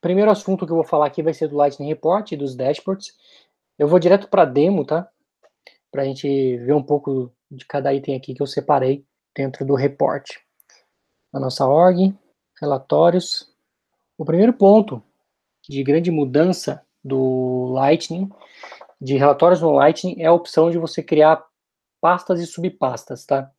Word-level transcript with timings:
primeiro 0.00 0.30
assunto 0.30 0.66
que 0.66 0.72
eu 0.72 0.76
vou 0.76 0.84
falar 0.84 1.06
aqui 1.06 1.22
vai 1.22 1.34
ser 1.34 1.48
do 1.48 1.56
Lightning 1.56 1.88
Report 1.88 2.30
e 2.32 2.36
dos 2.36 2.54
dashboards. 2.54 3.14
Eu 3.78 3.88
vou 3.88 3.98
direto 3.98 4.28
para 4.28 4.44
demo, 4.44 4.84
tá? 4.84 5.08
Para 5.90 6.02
a 6.02 6.04
gente 6.04 6.56
ver 6.58 6.74
um 6.74 6.82
pouco 6.82 7.32
de 7.50 7.64
cada 7.66 7.92
item 7.92 8.16
aqui 8.16 8.34
que 8.34 8.42
eu 8.42 8.46
separei 8.46 9.04
dentro 9.34 9.64
do 9.64 9.74
report. 9.74 10.36
A 11.32 11.40
nossa 11.40 11.66
org, 11.66 12.14
relatórios. 12.60 13.52
O 14.16 14.24
primeiro 14.24 14.52
ponto 14.52 15.02
de 15.68 15.82
grande 15.82 16.10
mudança 16.10 16.84
do 17.02 17.70
Lightning, 17.72 18.30
de 19.00 19.16
relatórios 19.16 19.62
no 19.62 19.72
Lightning, 19.72 20.16
é 20.18 20.26
a 20.26 20.32
opção 20.32 20.70
de 20.70 20.78
você 20.78 21.02
criar 21.02 21.44
pastas 22.00 22.40
e 22.40 22.46
subpastas, 22.46 23.24
tá? 23.24 23.50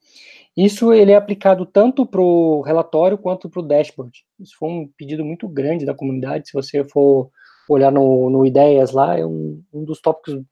Isso 0.55 0.91
ele 0.93 1.11
é 1.11 1.15
aplicado 1.15 1.65
tanto 1.65 2.05
para 2.05 2.21
o 2.21 2.61
relatório 2.61 3.17
quanto 3.17 3.49
para 3.49 3.61
o 3.61 3.63
dashboard. 3.63 4.25
Isso 4.39 4.55
foi 4.57 4.69
um 4.69 4.87
pedido 4.97 5.23
muito 5.23 5.47
grande 5.47 5.85
da 5.85 5.93
comunidade. 5.93 6.49
Se 6.49 6.53
você 6.53 6.83
for 6.83 7.31
olhar 7.69 7.91
no, 7.91 8.29
no 8.29 8.45
Ideias 8.45 8.91
lá, 8.91 9.17
é 9.17 9.25
um, 9.25 9.63
um 9.73 9.85
dos 9.85 10.01
tópicos 10.01 10.43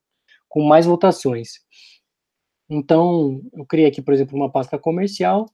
com 0.48 0.64
mais 0.64 0.86
votações. 0.86 1.60
Então, 2.70 3.42
eu 3.54 3.66
criei 3.66 3.88
aqui, 3.88 4.02
por 4.02 4.14
exemplo, 4.14 4.38
uma 4.38 4.52
pasta 4.52 4.78
comercial. 4.78 5.48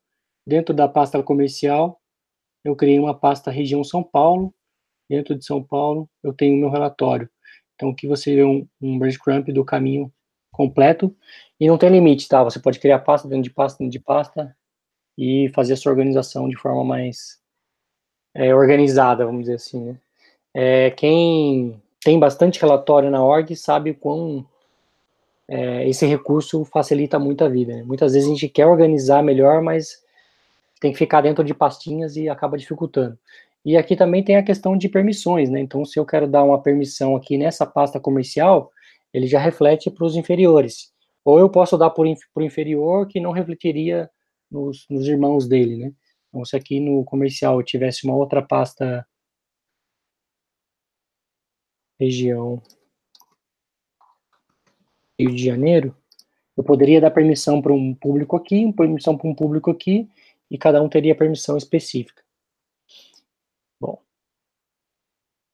Dentro 0.46 0.76
da 0.76 0.88
pasta 0.88 1.22
comercial, 1.24 2.00
eu 2.64 2.76
criei 2.76 3.00
uma 3.00 3.18
pasta 3.18 3.50
região 3.50 3.84
São 3.84 4.04
Paulo. 4.04 4.54
Dentro 5.10 5.36
de 5.36 5.46
São 5.46 5.64
Paulo, 5.64 6.10
eu 6.24 6.34
tenho 6.34 6.56
o 6.56 6.60
meu 6.60 6.70
relatório. 6.70 7.30
Então, 7.76 7.90
aqui 7.90 8.08
você 8.08 8.36
vê 8.36 8.44
um, 8.44 8.68
um 8.82 9.00
breadcrumb 9.00 9.52
do 9.52 9.66
caminho 9.66 10.12
completo. 10.56 11.16
E 11.60 11.68
não 11.68 11.78
tem 11.78 11.90
limite, 11.90 12.28
tá? 12.28 12.44
Você 12.44 12.60
pode 12.60 12.80
criar 12.80 13.00
pasta 13.00 13.28
dentro 13.28 13.44
de 13.44 13.50
pasta 13.50 13.80
dentro 13.80 13.92
de 13.92 14.00
pasta 14.00 14.56
e 15.18 15.50
fazer 15.54 15.74
a 15.74 15.78
sua 15.78 15.92
organização 15.92 16.50
de 16.50 16.58
forma 16.58 16.84
mais 16.84 17.40
é, 18.34 18.54
organizada, 18.54 19.26
vamos 19.26 19.42
dizer 19.42 19.56
assim, 19.56 19.84
né? 19.84 19.98
É, 20.54 20.92
quem 20.92 21.82
tem 22.04 22.20
bastante 22.20 22.62
relatório 22.62 23.10
na 23.10 23.24
org 23.24 23.56
sabe 23.56 23.92
o 23.92 23.96
quão 23.96 24.46
é, 25.48 25.88
esse 25.88 26.06
recurso 26.06 26.64
facilita 26.66 27.20
muito 27.20 27.44
a 27.44 27.50
vida. 27.50 27.74
Né? 27.74 27.84
Muitas 27.84 28.14
vezes 28.14 28.28
a 28.28 28.32
gente 28.32 28.48
quer 28.48 28.66
organizar 28.66 29.22
melhor, 29.22 29.62
mas 29.62 30.04
tem 30.80 30.92
que 30.92 30.98
ficar 30.98 31.22
dentro 31.22 31.44
de 31.44 31.54
pastinhas 31.54 32.16
e 32.16 32.30
acaba 32.30 32.58
dificultando. 32.58 33.18
E 33.66 33.76
aqui 33.76 33.96
também 33.96 34.24
tem 34.24 34.38
a 34.38 34.44
questão 34.44 34.78
de 34.78 34.88
permissões, 34.88 35.50
né? 35.50 35.60
Então, 35.60 35.84
se 35.84 36.00
eu 36.00 36.06
quero 36.06 36.28
dar 36.28 36.44
uma 36.44 36.62
permissão 36.62 37.16
aqui 37.16 37.36
nessa 37.36 37.66
pasta 37.66 38.00
comercial, 38.00 38.72
ele 39.14 39.28
já 39.28 39.40
reflete 39.40 39.90
para 39.90 40.06
os 40.06 40.16
inferiores. 40.16 40.94
Ou 41.24 41.40
eu 41.40 41.50
posso 41.50 41.78
dar 41.78 41.90
por, 41.90 42.06
por 42.34 42.44
inferior 42.44 43.08
que 43.08 43.20
não 43.20 43.32
refletiria 43.32 44.10
nos, 44.50 44.86
nos 44.90 45.08
irmãos 45.08 45.48
dele, 45.48 45.78
né? 45.78 45.94
Então, 46.30 46.44
se 46.44 46.56
aqui 46.56 46.80
no 46.80 47.04
comercial 47.06 47.64
tivesse 47.64 48.06
uma 48.06 48.16
outra 48.16 48.42
pasta 48.42 49.08
região 52.00 52.62
Rio 55.18 55.34
de 55.34 55.44
Janeiro, 55.44 55.96
eu 56.58 56.64
poderia 56.64 57.00
dar 57.00 57.12
permissão 57.12 57.62
para 57.62 57.74
um 57.74 57.96
público 57.96 58.36
aqui, 58.36 58.72
permissão 58.74 59.18
para 59.18 59.30
um 59.30 59.36
público 59.36 59.72
aqui, 59.72 60.10
e 60.50 60.58
cada 60.58 60.82
um 60.82 60.90
teria 60.90 61.16
permissão 61.16 61.58
específica. 61.58 62.24
Bom, 63.80 63.94
o 63.94 64.02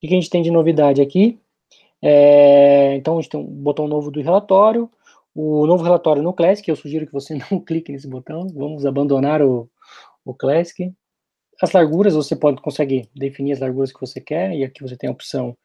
que 0.00 0.08
a 0.08 0.10
gente 0.10 0.30
tem 0.30 0.42
de 0.42 0.50
novidade 0.50 1.00
aqui? 1.00 1.40
É, 2.02 2.96
então, 2.96 3.18
a 3.18 3.20
gente 3.20 3.30
tem 3.30 3.40
um 3.40 3.44
botão 3.46 3.86
novo 3.86 4.10
do 4.10 4.20
relatório, 4.20 4.90
o 5.34 5.66
novo 5.66 5.82
relatório 5.82 6.22
no 6.22 6.32
Classic, 6.32 6.68
eu 6.68 6.76
sugiro 6.76 7.06
que 7.06 7.12
você 7.12 7.34
não 7.50 7.60
clique 7.60 7.92
nesse 7.92 8.08
botão, 8.08 8.48
vamos 8.48 8.84
abandonar 8.84 9.42
o, 9.42 9.70
o 10.24 10.34
Classic. 10.34 10.92
As 11.62 11.72
larguras, 11.72 12.14
você 12.14 12.36
pode 12.36 12.60
consegue 12.60 13.08
definir 13.14 13.52
as 13.52 13.60
larguras 13.60 13.92
que 13.92 14.00
você 14.00 14.20
quer, 14.20 14.52
e 14.54 14.64
aqui 14.64 14.82
você 14.82 14.96
tem 14.96 15.08
a 15.08 15.12
opção 15.12 15.56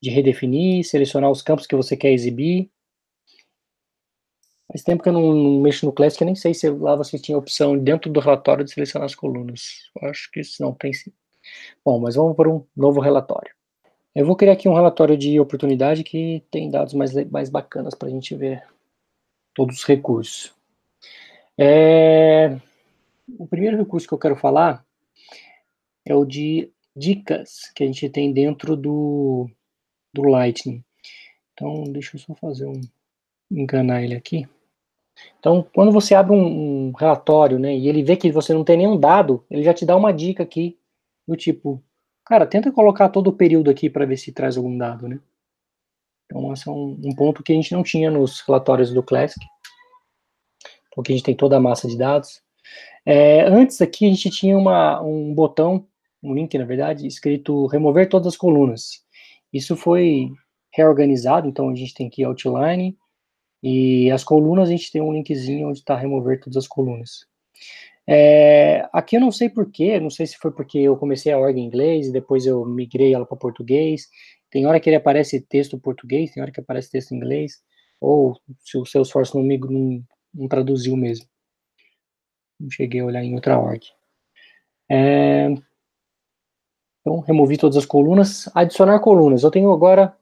de 0.00 0.10
redefinir, 0.10 0.84
selecionar 0.84 1.30
os 1.30 1.42
campos 1.42 1.66
que 1.66 1.76
você 1.76 1.96
quer 1.96 2.12
exibir. 2.12 2.70
Faz 4.68 4.82
tempo 4.82 5.02
que 5.02 5.08
eu 5.08 5.12
não, 5.12 5.60
mexo 5.60 5.84
no 5.86 5.92
Classic, 5.92 6.20
eu 6.22 6.26
nem 6.26 6.34
sei 6.34 6.54
se 6.54 6.70
lá 6.70 6.96
você 6.96 7.18
tinha 7.18 7.36
a 7.36 7.38
opção 7.38 7.78
dentro 7.78 8.10
do 8.10 8.20
relatório 8.20 8.64
de 8.64 8.72
selecionar 8.72 9.06
as 9.06 9.14
colunas. 9.14 9.90
Eu 10.00 10.08
acho 10.08 10.30
que 10.30 10.40
isso 10.40 10.62
não 10.62 10.72
tem 10.72 10.92
sim. 10.92 11.12
Bom, 11.84 12.00
mas 12.00 12.14
vamos 12.14 12.36
para 12.36 12.48
um 12.48 12.64
novo 12.76 13.00
relatório. 13.00 13.52
Eu 14.14 14.26
vou 14.26 14.36
criar 14.36 14.52
aqui 14.52 14.68
um 14.68 14.74
relatório 14.74 15.16
de 15.16 15.40
oportunidade 15.40 16.04
que 16.04 16.44
tem 16.50 16.70
dados 16.70 16.92
mais, 16.92 17.12
mais 17.30 17.48
bacanas 17.48 17.94
para 17.94 18.08
a 18.08 18.10
gente 18.10 18.34
ver 18.34 18.62
todos 19.54 19.78
os 19.78 19.84
recursos. 19.84 20.54
É, 21.56 22.58
o 23.38 23.46
primeiro 23.46 23.78
recurso 23.78 24.06
que 24.06 24.12
eu 24.12 24.18
quero 24.18 24.36
falar 24.36 24.84
é 26.04 26.14
o 26.14 26.26
de 26.26 26.70
dicas 26.94 27.70
que 27.74 27.82
a 27.82 27.86
gente 27.86 28.08
tem 28.10 28.32
dentro 28.32 28.76
do, 28.76 29.48
do 30.12 30.22
Lightning. 30.22 30.84
Então, 31.54 31.84
deixa 31.84 32.16
eu 32.16 32.20
só 32.20 32.34
fazer 32.34 32.66
um, 32.66 32.80
enganar 33.50 34.02
ele 34.02 34.14
aqui. 34.14 34.46
Então, 35.38 35.66
quando 35.74 35.90
você 35.90 36.14
abre 36.14 36.34
um, 36.34 36.88
um 36.88 36.92
relatório, 36.92 37.58
né, 37.58 37.74
e 37.74 37.88
ele 37.88 38.02
vê 38.02 38.16
que 38.16 38.30
você 38.30 38.52
não 38.52 38.64
tem 38.64 38.76
nenhum 38.76 38.98
dado, 38.98 39.44
ele 39.50 39.62
já 39.62 39.72
te 39.72 39.86
dá 39.86 39.96
uma 39.96 40.12
dica 40.12 40.42
aqui, 40.42 40.78
do 41.26 41.36
tipo, 41.36 41.82
Cara, 42.24 42.46
tenta 42.46 42.72
colocar 42.72 43.08
todo 43.08 43.28
o 43.28 43.32
período 43.32 43.70
aqui 43.70 43.90
para 43.90 44.06
ver 44.06 44.16
se 44.16 44.32
traz 44.32 44.56
algum 44.56 44.76
dado, 44.76 45.08
né? 45.08 45.20
Então, 46.26 46.52
esse 46.52 46.68
é 46.68 46.72
um, 46.72 46.98
um, 47.04 47.14
ponto 47.14 47.42
que 47.42 47.52
a 47.52 47.56
gente 47.56 47.72
não 47.72 47.82
tinha 47.82 48.10
nos 48.10 48.40
relatórios 48.40 48.92
do 48.92 49.02
Classic, 49.02 49.44
porque 50.94 51.12
a 51.12 51.16
gente 51.16 51.24
tem 51.24 51.36
toda 51.36 51.56
a 51.56 51.60
massa 51.60 51.86
de 51.88 51.98
dados. 51.98 52.42
É, 53.04 53.42
antes 53.42 53.82
aqui 53.82 54.06
a 54.06 54.08
gente 54.08 54.30
tinha 54.30 54.56
uma, 54.56 55.02
um 55.02 55.34
botão, 55.34 55.86
um 56.22 56.32
link, 56.32 56.56
na 56.56 56.64
verdade, 56.64 57.06
escrito 57.06 57.66
remover 57.66 58.08
todas 58.08 58.28
as 58.28 58.36
colunas. 58.36 59.04
Isso 59.52 59.76
foi 59.76 60.30
reorganizado, 60.72 61.48
então 61.48 61.68
a 61.68 61.74
gente 61.74 61.92
tem 61.92 62.06
aqui 62.06 62.24
outline, 62.24 62.96
e 63.62 64.10
as 64.10 64.24
colunas 64.24 64.68
a 64.68 64.72
gente 64.72 64.90
tem 64.90 65.02
um 65.02 65.12
linkzinho 65.12 65.68
onde 65.68 65.80
está 65.80 65.96
remover 65.96 66.40
todas 66.40 66.56
as 66.56 66.66
colunas. 66.66 67.26
É, 68.08 68.88
aqui 68.92 69.16
eu 69.16 69.20
não 69.20 69.30
sei 69.30 69.48
porquê, 69.48 70.00
não 70.00 70.10
sei 70.10 70.26
se 70.26 70.36
foi 70.36 70.50
porque 70.50 70.78
eu 70.78 70.96
comecei 70.96 71.32
a 71.32 71.38
org 71.38 71.56
em 71.58 71.64
inglês 71.64 72.08
e 72.08 72.12
depois 72.12 72.46
eu 72.46 72.64
migrei 72.64 73.14
ela 73.14 73.26
para 73.26 73.36
português. 73.36 74.08
Tem 74.50 74.66
hora 74.66 74.80
que 74.80 74.88
ele 74.88 74.96
aparece 74.96 75.40
texto 75.40 75.78
português, 75.78 76.32
tem 76.32 76.42
hora 76.42 76.52
que 76.52 76.60
aparece 76.60 76.90
texto 76.90 77.12
em 77.12 77.16
inglês, 77.16 77.62
ou 78.00 78.36
se 78.60 78.76
o 78.76 78.84
seu 78.84 79.02
esforço 79.02 79.38
não, 79.38 79.44
não, 79.70 80.04
não 80.34 80.48
traduziu 80.48 80.96
mesmo. 80.96 81.26
Não 82.60 82.70
cheguei 82.70 83.00
a 83.00 83.04
olhar 83.04 83.24
em 83.24 83.34
outra 83.34 83.58
org. 83.58 83.82
É, 84.90 85.48
então, 87.02 87.20
removi 87.20 87.58
todas 87.58 87.76
as 87.76 87.86
colunas. 87.86 88.48
Adicionar 88.54 89.00
colunas. 89.00 89.42
Eu 89.42 89.50
tenho 89.50 89.72
agora 89.72 90.16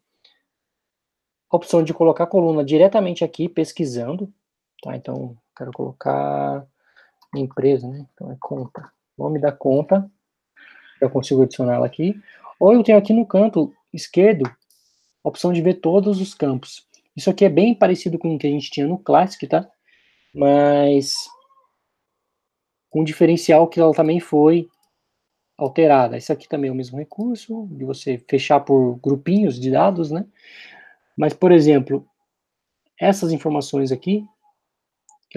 a 1.51 1.57
opção 1.57 1.83
de 1.83 1.93
colocar 1.93 2.25
a 2.25 2.27
coluna 2.27 2.65
diretamente 2.65 3.23
aqui, 3.23 3.49
pesquisando. 3.49 4.33
Tá? 4.83 4.97
Então, 4.97 5.37
quero 5.57 5.73
colocar 5.73 6.67
empresa, 7.39 7.89
né? 7.89 8.07
Então 8.13 8.31
é 8.33 8.37
conta. 8.41 8.91
Nome 9.17 9.39
da 9.39 9.53
conta, 9.53 10.11
eu 11.01 11.11
consigo 11.11 11.43
adicionar 11.43 11.75
ela 11.75 11.87
aqui. 11.87 12.21
Ou 12.59 12.73
eu 12.73 12.83
tenho 12.83 12.99
aqui 12.99 13.13
no 13.13 13.27
canto 13.27 13.73
esquerdo 13.93 14.45
a 15.25 15.29
opção 15.29 15.53
de 15.53 15.61
ver 15.61 15.75
todos 15.75 16.21
os 16.21 16.35
campos. 16.35 16.87
Isso 17.17 17.31
aqui 17.31 17.45
é 17.45 17.49
bem 17.49 17.75
parecido 17.75 18.19
com 18.19 18.35
o 18.35 18.39
que 18.39 18.47
a 18.47 18.51
gente 18.51 18.71
tinha 18.71 18.87
no 18.87 18.99
Classic, 18.99 19.47
tá? 19.47 19.69
Mas 20.35 21.15
com 22.89 23.03
o 23.03 23.05
diferencial 23.05 23.69
que 23.69 23.81
ela 23.81 23.95
também 23.95 24.21
foi 24.21 24.69
alterada. 25.57 26.17
Isso 26.17 26.33
aqui 26.33 26.49
também 26.49 26.69
é 26.69 26.73
o 26.73 26.77
mesmo 26.77 26.99
recurso, 26.99 27.69
de 27.71 27.85
você 27.85 28.19
fechar 28.29 28.61
por 28.61 28.99
grupinhos 29.03 29.61
de 29.61 29.71
dados, 29.71 30.11
né? 30.11 30.27
Mas, 31.17 31.35
por 31.35 31.53
exemplo, 31.53 32.07
essas 32.99 33.33
informações 33.33 33.93
aqui, 33.93 34.25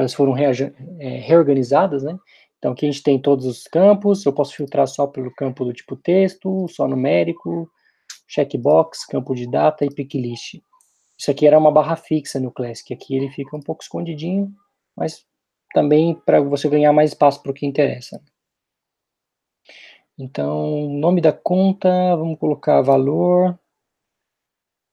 elas 0.01 0.13
foram 0.13 0.35
é, 0.37 1.19
reorganizadas, 1.19 2.03
né? 2.03 2.17
Então 2.57 2.71
aqui 2.71 2.85
a 2.85 2.91
gente 2.91 3.03
tem 3.03 3.19
todos 3.19 3.45
os 3.45 3.63
campos, 3.63 4.25
eu 4.25 4.33
posso 4.33 4.55
filtrar 4.55 4.87
só 4.87 5.05
pelo 5.05 5.33
campo 5.33 5.65
do 5.65 5.73
tipo 5.73 5.95
texto, 5.95 6.67
só 6.69 6.87
numérico, 6.87 7.69
checkbox, 8.27 9.05
campo 9.05 9.35
de 9.35 9.49
data 9.49 9.85
e 9.85 9.93
pick 9.93 10.15
list. 10.15 10.61
Isso 11.17 11.29
aqui 11.29 11.45
era 11.45 11.59
uma 11.59 11.71
barra 11.71 11.95
fixa 11.95 12.39
no 12.39 12.51
Classic, 12.51 12.93
aqui 12.93 13.15
ele 13.15 13.29
fica 13.29 13.55
um 13.55 13.61
pouco 13.61 13.83
escondidinho, 13.83 14.51
mas 14.95 15.25
também 15.73 16.15
para 16.15 16.41
você 16.41 16.69
ganhar 16.69 16.93
mais 16.93 17.11
espaço 17.11 17.41
para 17.41 17.51
o 17.51 17.53
que 17.53 17.65
interessa. 17.65 18.21
Então, 20.17 20.87
nome 20.89 21.21
da 21.21 21.33
conta, 21.33 21.89
vamos 22.15 22.37
colocar 22.39 22.81
valor. 22.81 23.59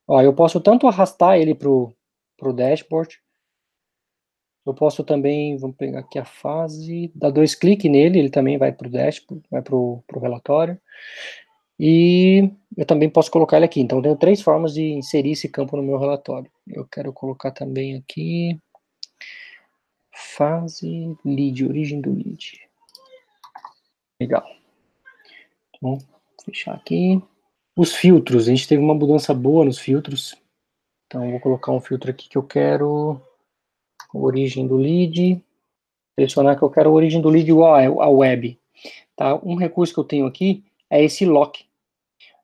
Ó, 0.08 0.20
eu 0.22 0.34
posso 0.34 0.60
tanto 0.60 0.88
arrastar 0.88 1.38
ele 1.38 1.54
para 1.54 1.68
o 1.68 2.52
dashboard, 2.52 3.20
eu 4.66 4.74
posso 4.74 5.02
também, 5.02 5.56
vamos 5.56 5.76
pegar 5.76 6.00
aqui 6.00 6.18
a 6.18 6.24
fase, 6.24 7.10
dar 7.14 7.30
dois 7.30 7.54
cliques 7.54 7.90
nele, 7.90 8.18
ele 8.18 8.30
também 8.30 8.58
vai 8.58 8.72
para 8.72 8.86
o 8.86 8.90
dashboard, 8.90 9.42
vai 9.50 9.62
para 9.62 9.74
o 9.74 10.04
relatório. 10.20 10.78
E 11.78 12.50
eu 12.76 12.84
também 12.84 13.08
posso 13.08 13.30
colocar 13.30 13.56
ele 13.56 13.64
aqui. 13.64 13.80
Então, 13.80 14.02
tenho 14.02 14.16
três 14.16 14.42
formas 14.42 14.74
de 14.74 14.82
inserir 14.82 15.32
esse 15.32 15.48
campo 15.48 15.76
no 15.78 15.82
meu 15.82 15.98
relatório. 15.98 16.50
Eu 16.68 16.86
quero 16.86 17.10
colocar 17.10 17.50
também 17.50 17.96
aqui 17.96 18.60
fase 20.12 21.16
lead, 21.24 21.64
origem 21.64 22.00
do 22.02 22.12
lead. 22.12 22.60
Legal. 24.20 24.44
Então, 25.74 25.96
fechar 26.44 26.74
aqui. 26.74 27.22
Os 27.74 27.94
filtros, 27.94 28.46
a 28.46 28.50
gente 28.50 28.68
teve 28.68 28.82
uma 28.82 28.94
mudança 28.94 29.32
boa 29.32 29.64
nos 29.64 29.78
filtros. 29.78 30.36
Então, 31.06 31.30
vou 31.30 31.40
colocar 31.40 31.72
um 31.72 31.80
filtro 31.80 32.10
aqui 32.10 32.28
que 32.28 32.36
eu 32.36 32.42
quero 32.42 33.22
origem 34.12 34.66
do 34.66 34.76
lead, 34.76 35.42
selecionar 36.14 36.58
que 36.58 36.62
eu 36.62 36.70
quero 36.70 36.90
a 36.90 36.92
origem 36.92 37.20
do 37.20 37.28
lead 37.28 37.48
igual 37.48 37.74
a 37.74 38.08
web. 38.08 38.58
Tá? 39.16 39.34
Um 39.36 39.54
recurso 39.54 39.92
que 39.94 40.00
eu 40.00 40.04
tenho 40.04 40.26
aqui 40.26 40.64
é 40.88 41.02
esse 41.02 41.24
lock. 41.24 41.64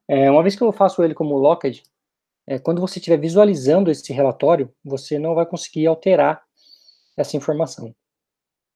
É, 0.09 0.31
uma 0.31 0.43
vez 0.43 0.55
que 0.55 0.63
eu 0.63 0.73
faço 0.73 1.03
ele 1.03 1.15
como 1.15 1.37
locked, 1.37 1.83
é, 2.47 2.59
quando 2.59 2.81
você 2.81 2.99
estiver 2.99 3.19
visualizando 3.19 3.91
esse 3.91 4.13
relatório, 4.13 4.73
você 4.85 5.19
não 5.19 5.35
vai 5.35 5.45
conseguir 5.45 5.87
alterar 5.87 6.43
essa 7.17 7.37
informação. 7.37 7.95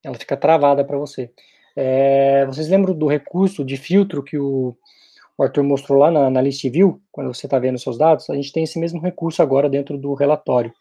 Ela 0.02 0.16
fica 0.16 0.36
travada 0.36 0.84
para 0.84 0.98
você. 0.98 1.30
É, 1.76 2.44
vocês 2.46 2.68
lembram 2.68 2.94
do 2.94 3.06
recurso 3.06 3.64
de 3.64 3.76
filtro 3.76 4.24
que 4.24 4.36
o, 4.36 4.76
o 5.38 5.42
Arthur 5.42 5.62
mostrou 5.62 5.98
lá 5.98 6.10
na, 6.10 6.28
na 6.28 6.40
list 6.40 6.68
view, 6.68 7.00
quando 7.12 7.32
você 7.32 7.46
está 7.46 7.58
vendo 7.58 7.78
seus 7.78 7.96
dados? 7.96 8.28
A 8.28 8.34
gente 8.34 8.52
tem 8.52 8.64
esse 8.64 8.78
mesmo 8.78 9.00
recurso 9.00 9.40
agora 9.40 9.68
dentro 9.68 9.96
do 9.96 10.14
relatório. 10.14 10.72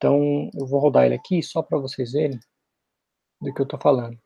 Então, 0.00 0.50
eu 0.54 0.64
vou 0.64 0.80
rodar 0.80 1.04
ele 1.04 1.14
aqui 1.14 1.42
só 1.42 1.60
para 1.60 1.76
vocês 1.76 2.12
verem 2.12 2.40
do 3.38 3.52
que 3.52 3.60
eu 3.60 3.64
estou 3.64 3.78
falando. 3.78 4.18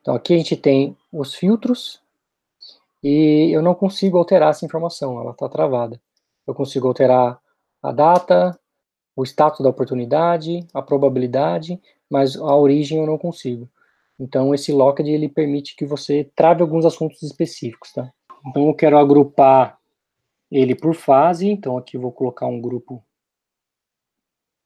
Então, 0.00 0.14
aqui 0.14 0.32
a 0.32 0.36
gente 0.36 0.56
tem 0.56 0.96
os 1.12 1.34
filtros 1.34 2.00
e 3.02 3.50
eu 3.52 3.60
não 3.60 3.74
consigo 3.74 4.16
alterar 4.16 4.50
essa 4.50 4.64
informação, 4.64 5.20
ela 5.20 5.32
está 5.32 5.48
travada. 5.48 6.00
Eu 6.46 6.54
consigo 6.54 6.86
alterar 6.86 7.36
a 7.82 7.90
data, 7.90 8.56
o 9.16 9.24
status 9.24 9.58
da 9.58 9.70
oportunidade, 9.70 10.64
a 10.72 10.80
probabilidade, 10.80 11.82
mas 12.08 12.36
a 12.36 12.54
origem 12.54 13.00
eu 13.00 13.06
não 13.06 13.18
consigo. 13.18 13.68
Então, 14.20 14.54
esse 14.54 14.72
locked, 14.72 15.10
ele 15.10 15.28
permite 15.28 15.74
que 15.74 15.84
você 15.84 16.30
trave 16.36 16.62
alguns 16.62 16.84
assuntos 16.84 17.20
específicos, 17.24 17.92
tá? 17.92 18.08
Então, 18.46 18.68
eu 18.68 18.74
quero 18.74 18.96
agrupar 18.96 19.80
ele 20.48 20.76
por 20.76 20.94
fase, 20.94 21.48
então 21.48 21.76
aqui 21.76 21.96
eu 21.96 22.00
vou 22.00 22.12
colocar 22.12 22.46
um 22.46 22.60
grupo 22.60 23.04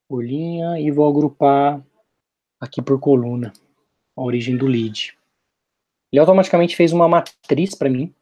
por 0.08 0.24
linha 0.24 0.80
e 0.80 0.90
vou 0.90 1.08
agrupar 1.08 1.84
aqui 2.58 2.80
por 2.80 2.98
coluna, 2.98 3.52
a 4.16 4.22
origem 4.22 4.56
do 4.56 4.66
lead. 4.66 5.16
Ele 6.10 6.20
automaticamente 6.20 6.74
fez 6.74 6.92
uma 6.92 7.06
matriz 7.06 7.74
para 7.74 7.90
mim, 7.90 8.14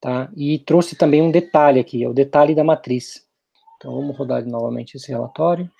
tá? 0.00 0.30
E 0.36 0.58
trouxe 0.58 0.94
também 0.94 1.22
um 1.22 1.30
detalhe 1.30 1.80
aqui, 1.80 2.04
é 2.04 2.08
o 2.08 2.12
detalhe 2.12 2.54
da 2.54 2.62
matriz. 2.62 3.26
Então, 3.76 3.94
vamos 3.94 4.16
rodar 4.16 4.44
novamente 4.44 4.96
esse 4.96 5.08
relatório. 5.08 5.70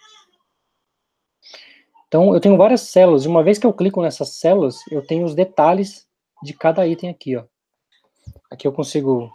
Então, 2.06 2.32
eu 2.32 2.40
tenho 2.40 2.56
várias 2.56 2.81
células, 2.82 3.26
uma 3.26 3.43
vez 3.43 3.58
que 3.58 3.67
eu 3.67 3.73
clico 3.73 4.00
nessas 4.00 4.31
células, 4.31 4.81
eu 4.90 5.06
tenho 5.06 5.26
os 5.26 5.35
detalhes 5.35 6.08
de 6.43 6.55
cada 6.55 6.87
item 6.87 7.11
aqui, 7.11 7.37
ó. 7.37 7.44
Aqui 8.50 8.67
eu 8.67 8.73
consigo 8.73 9.31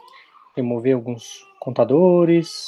remover 0.55 0.95
alguns 0.95 1.45
contadores, 1.59 2.65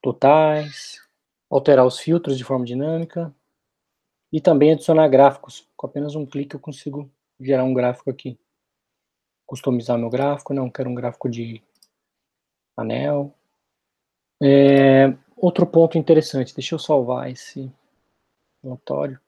totais, 0.00 1.05
alterar 1.50 1.86
os 1.86 1.98
filtros 1.98 2.36
de 2.36 2.44
forma 2.44 2.64
dinâmica, 2.64 3.34
e 4.32 4.40
também 4.40 4.72
adicionar 4.72 5.08
gráficos. 5.08 5.68
Com 5.76 5.86
apenas 5.86 6.14
um 6.14 6.26
clique 6.26 6.56
eu 6.56 6.60
consigo 6.60 7.10
gerar 7.40 7.64
um 7.64 7.74
gráfico 7.74 8.10
aqui. 8.10 8.38
Customizar 9.46 9.98
meu 9.98 10.10
gráfico, 10.10 10.52
não, 10.52 10.70
quero 10.70 10.90
um 10.90 10.94
gráfico 10.94 11.28
de 11.28 11.62
anel. 12.76 13.32
É, 14.42 15.16
outro 15.36 15.66
ponto 15.66 15.96
interessante, 15.96 16.54
deixa 16.54 16.74
eu 16.74 16.78
salvar 16.78 17.30
esse 17.30 17.72
relatório. 18.62 19.20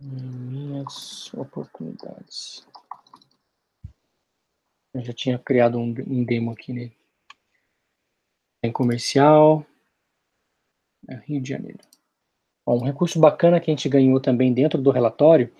Minhas 0.00 1.32
oportunidades. 1.34 2.66
Eu 4.94 5.02
já 5.02 5.12
tinha 5.12 5.38
criado 5.38 5.78
um, 5.78 5.94
um 6.06 6.24
demo 6.24 6.50
aqui 6.50 6.72
nele. 6.72 6.96
Tem 8.60 8.72
comercial. 8.72 9.64
É 11.08 11.16
Rio 11.26 11.40
de 11.40 11.48
Janeiro. 11.48 11.78
Bom, 12.64 12.78
um 12.78 12.84
recurso 12.84 13.18
bacana 13.18 13.58
que 13.58 13.70
a 13.70 13.74
gente 13.74 13.88
ganhou 13.88 14.20
também 14.20 14.52
dentro 14.52 14.80
do 14.80 14.90
relatório 14.90 15.52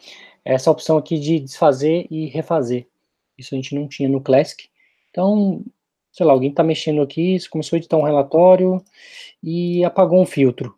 é 0.44 0.54
essa 0.54 0.70
opção 0.70 0.96
aqui 0.96 1.18
de 1.18 1.40
desfazer 1.40 2.06
e 2.10 2.26
refazer. 2.26 2.86
Isso 3.36 3.54
a 3.54 3.56
gente 3.56 3.74
não 3.74 3.88
tinha 3.88 4.08
no 4.08 4.20
Classic. 4.20 4.68
Então, 5.10 5.64
sei 6.12 6.24
lá, 6.24 6.32
alguém 6.32 6.50
está 6.50 6.62
mexendo 6.62 7.02
aqui, 7.02 7.36
começou 7.48 7.76
a 7.76 7.78
editar 7.78 7.96
um 7.96 8.02
relatório 8.02 8.82
e 9.42 9.84
apagou 9.84 10.20
um 10.20 10.26
filtro. 10.26 10.76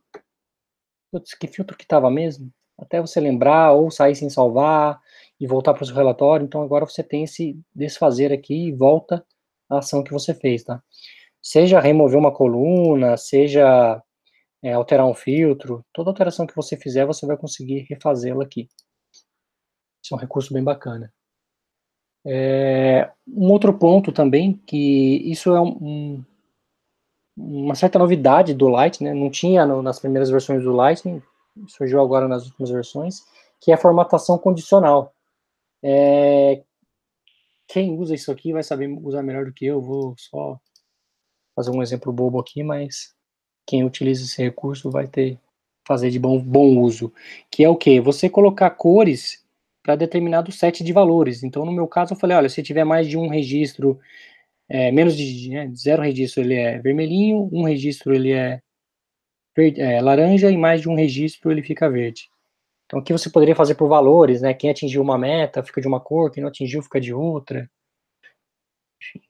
Putz, 1.11 1.35
que 1.35 1.47
filtro 1.47 1.77
que 1.77 1.85
estava 1.85 2.11
mesmo? 2.11 2.51
Até 2.79 3.01
você 3.01 3.21
lembrar, 3.21 3.73
ou 3.73 3.91
sair 3.91 4.17
sem 4.17 4.31
salvar 4.31 5.01
e 5.39 5.47
voltar 5.47 5.75
para 5.75 5.83
o 5.83 5.87
seu 5.87 5.95
relatório. 5.95 6.45
Então 6.45 6.63
agora 6.63 6.87
você 6.87 7.03
tem 7.03 7.25
esse 7.25 7.59
desfazer 7.75 8.33
aqui 8.33 8.69
e 8.69 8.73
volta 8.73 9.25
a 9.69 9.79
ação 9.79 10.03
que 10.03 10.13
você 10.13 10.35
fez, 10.35 10.65
tá? 10.65 10.83
Seja 11.43 11.81
remover 11.81 12.19
uma 12.19 12.33
coluna, 12.33 13.17
seja 13.17 14.03
é, 14.65 14.73
alterar 14.73 15.07
um 15.07 15.13
filtro, 15.15 15.85
toda 15.93 16.09
alteração 16.09 16.47
que 16.47 16.57
você 16.57 16.75
fizer, 16.75 17.05
você 17.05 17.27
vai 17.27 17.37
conseguir 17.37 17.87
refazê-la 17.91 18.45
aqui. 18.45 18.67
Isso 20.03 20.15
é 20.15 20.17
um 20.17 20.21
recurso 20.21 20.55
bem 20.55 20.65
bacana. 20.65 21.13
É, 22.27 23.13
um 23.29 23.53
outro 23.53 23.79
ponto 23.79 24.11
também, 24.11 24.55
que 24.67 25.17
isso 25.31 25.55
é 25.55 25.61
um, 25.61 26.25
uma 27.37 27.75
certa 27.75 27.99
novidade 27.99 28.55
do 28.55 28.67
Lightning, 28.69 29.11
né? 29.11 29.15
não 29.15 29.31
tinha 29.31 29.67
no, 29.67 29.83
nas 29.83 30.01
primeiras 30.01 30.31
versões 30.31 30.63
do 30.63 30.73
Lightning, 30.73 31.23
surgiu 31.69 32.01
agora 32.01 32.27
nas 32.27 32.47
últimas 32.47 32.71
versões, 32.71 33.21
que 33.61 33.71
é 33.71 33.75
a 33.75 33.79
formatação 33.79 34.39
condicional. 34.39 35.15
É, 35.83 36.65
quem 37.69 37.99
usa 37.99 38.15
isso 38.15 38.33
aqui 38.33 38.51
vai 38.51 38.63
saber 38.63 38.89
usar 38.89 39.23
melhor 39.23 39.45
do 39.45 39.53
que 39.53 39.67
eu, 39.67 39.83
vou 39.83 40.15
só 40.17 40.59
fazer 41.55 41.71
um 41.71 41.83
exemplo 41.83 42.11
bobo 42.11 42.41
aqui, 42.41 42.63
mas 42.63 43.15
quem 43.67 43.85
utiliza 43.85 44.25
esse 44.25 44.43
recurso 44.43 44.91
vai 44.91 45.07
ter 45.07 45.39
fazer 45.87 46.11
de 46.11 46.19
bom, 46.19 46.39
bom 46.41 46.79
uso, 46.79 47.13
que 47.51 47.63
é 47.63 47.69
o 47.69 47.77
que? 47.77 48.01
Você 48.01 48.29
colocar 48.29 48.71
cores 48.71 49.45
para 49.83 49.97
determinado 49.97 50.51
set 50.51 50.83
de 50.83 50.93
valores. 50.93 51.43
Então, 51.43 51.65
no 51.65 51.73
meu 51.73 51.87
caso, 51.87 52.15
eu 52.15 52.19
falei, 52.19 52.37
olha, 52.37 52.49
se 52.49 52.63
tiver 52.63 52.85
mais 52.85 53.07
de 53.07 53.19
um 53.19 53.29
registro, 53.29 54.01
é, 54.69 54.91
menos 54.91 55.17
de 55.17 55.51
né, 55.51 55.71
zero 55.75 56.03
registro, 56.03 56.43
ele 56.43 56.55
é 56.55 56.79
vermelhinho, 56.79 57.51
um 57.53 57.65
registro 57.65 58.15
ele 58.15 58.33
é, 58.33 58.63
verde, 59.57 59.81
é, 59.81 60.01
laranja 60.01 60.51
e 60.51 60.57
mais 60.57 60.81
de 60.81 60.89
um 60.89 60.95
registro 60.95 61.51
ele 61.53 61.63
fica 61.63 61.91
verde. 61.91 62.31
Então, 62.87 62.99
aqui 63.01 63.13
você 63.13 63.31
poderia 63.31 63.57
fazer 63.57 63.75
por 63.75 63.89
valores, 63.89 64.43
né? 64.43 64.55
Quem 64.55 64.71
atingiu 64.71 65.03
uma 65.03 65.19
meta 65.19 65.63
fica 65.63 65.81
de 65.81 65.89
uma 65.89 66.01
cor, 66.01 66.31
quem 66.31 66.43
não 66.43 66.49
atingiu 66.49 66.83
fica 66.83 67.01
de 67.01 67.13
outra. 67.15 67.71
Enfim. 69.03 69.21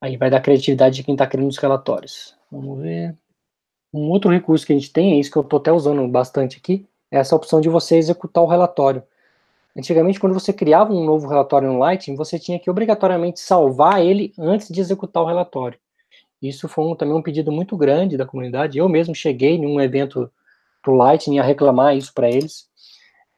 Aí 0.00 0.16
vai 0.16 0.30
dar 0.30 0.40
criatividade 0.40 0.96
de 0.96 1.04
quem 1.04 1.14
está 1.14 1.26
criando 1.26 1.48
os 1.48 1.58
relatórios. 1.58 2.37
Vamos 2.50 2.80
ver. 2.80 3.16
Um 3.92 4.10
outro 4.10 4.30
recurso 4.30 4.66
que 4.66 4.72
a 4.72 4.76
gente 4.76 4.92
tem, 4.92 5.14
é 5.14 5.20
isso 5.20 5.30
que 5.30 5.38
eu 5.38 5.42
estou 5.42 5.58
até 5.58 5.72
usando 5.72 6.06
bastante 6.08 6.58
aqui, 6.58 6.86
é 7.10 7.18
essa 7.18 7.36
opção 7.36 7.60
de 7.60 7.68
você 7.68 7.96
executar 7.96 8.42
o 8.42 8.46
relatório. 8.46 9.02
Antigamente, 9.76 10.18
quando 10.18 10.34
você 10.34 10.52
criava 10.52 10.92
um 10.92 11.04
novo 11.04 11.28
relatório 11.28 11.68
no 11.68 11.78
Lightning, 11.78 12.16
você 12.16 12.38
tinha 12.38 12.58
que 12.58 12.70
obrigatoriamente 12.70 13.40
salvar 13.40 14.04
ele 14.04 14.32
antes 14.38 14.68
de 14.68 14.80
executar 14.80 15.22
o 15.22 15.26
relatório. 15.26 15.78
Isso 16.42 16.68
foi 16.68 16.84
um, 16.84 16.94
também 16.94 17.14
um 17.14 17.22
pedido 17.22 17.50
muito 17.52 17.76
grande 17.76 18.16
da 18.16 18.26
comunidade. 18.26 18.78
Eu 18.78 18.88
mesmo 18.88 19.14
cheguei 19.14 19.54
em 19.56 19.66
um 19.66 19.80
evento 19.80 20.30
do 20.84 20.92
Lightning 20.92 21.38
a 21.38 21.42
reclamar 21.42 21.96
isso 21.96 22.12
para 22.14 22.28
eles. 22.28 22.68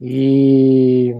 E, 0.00 1.14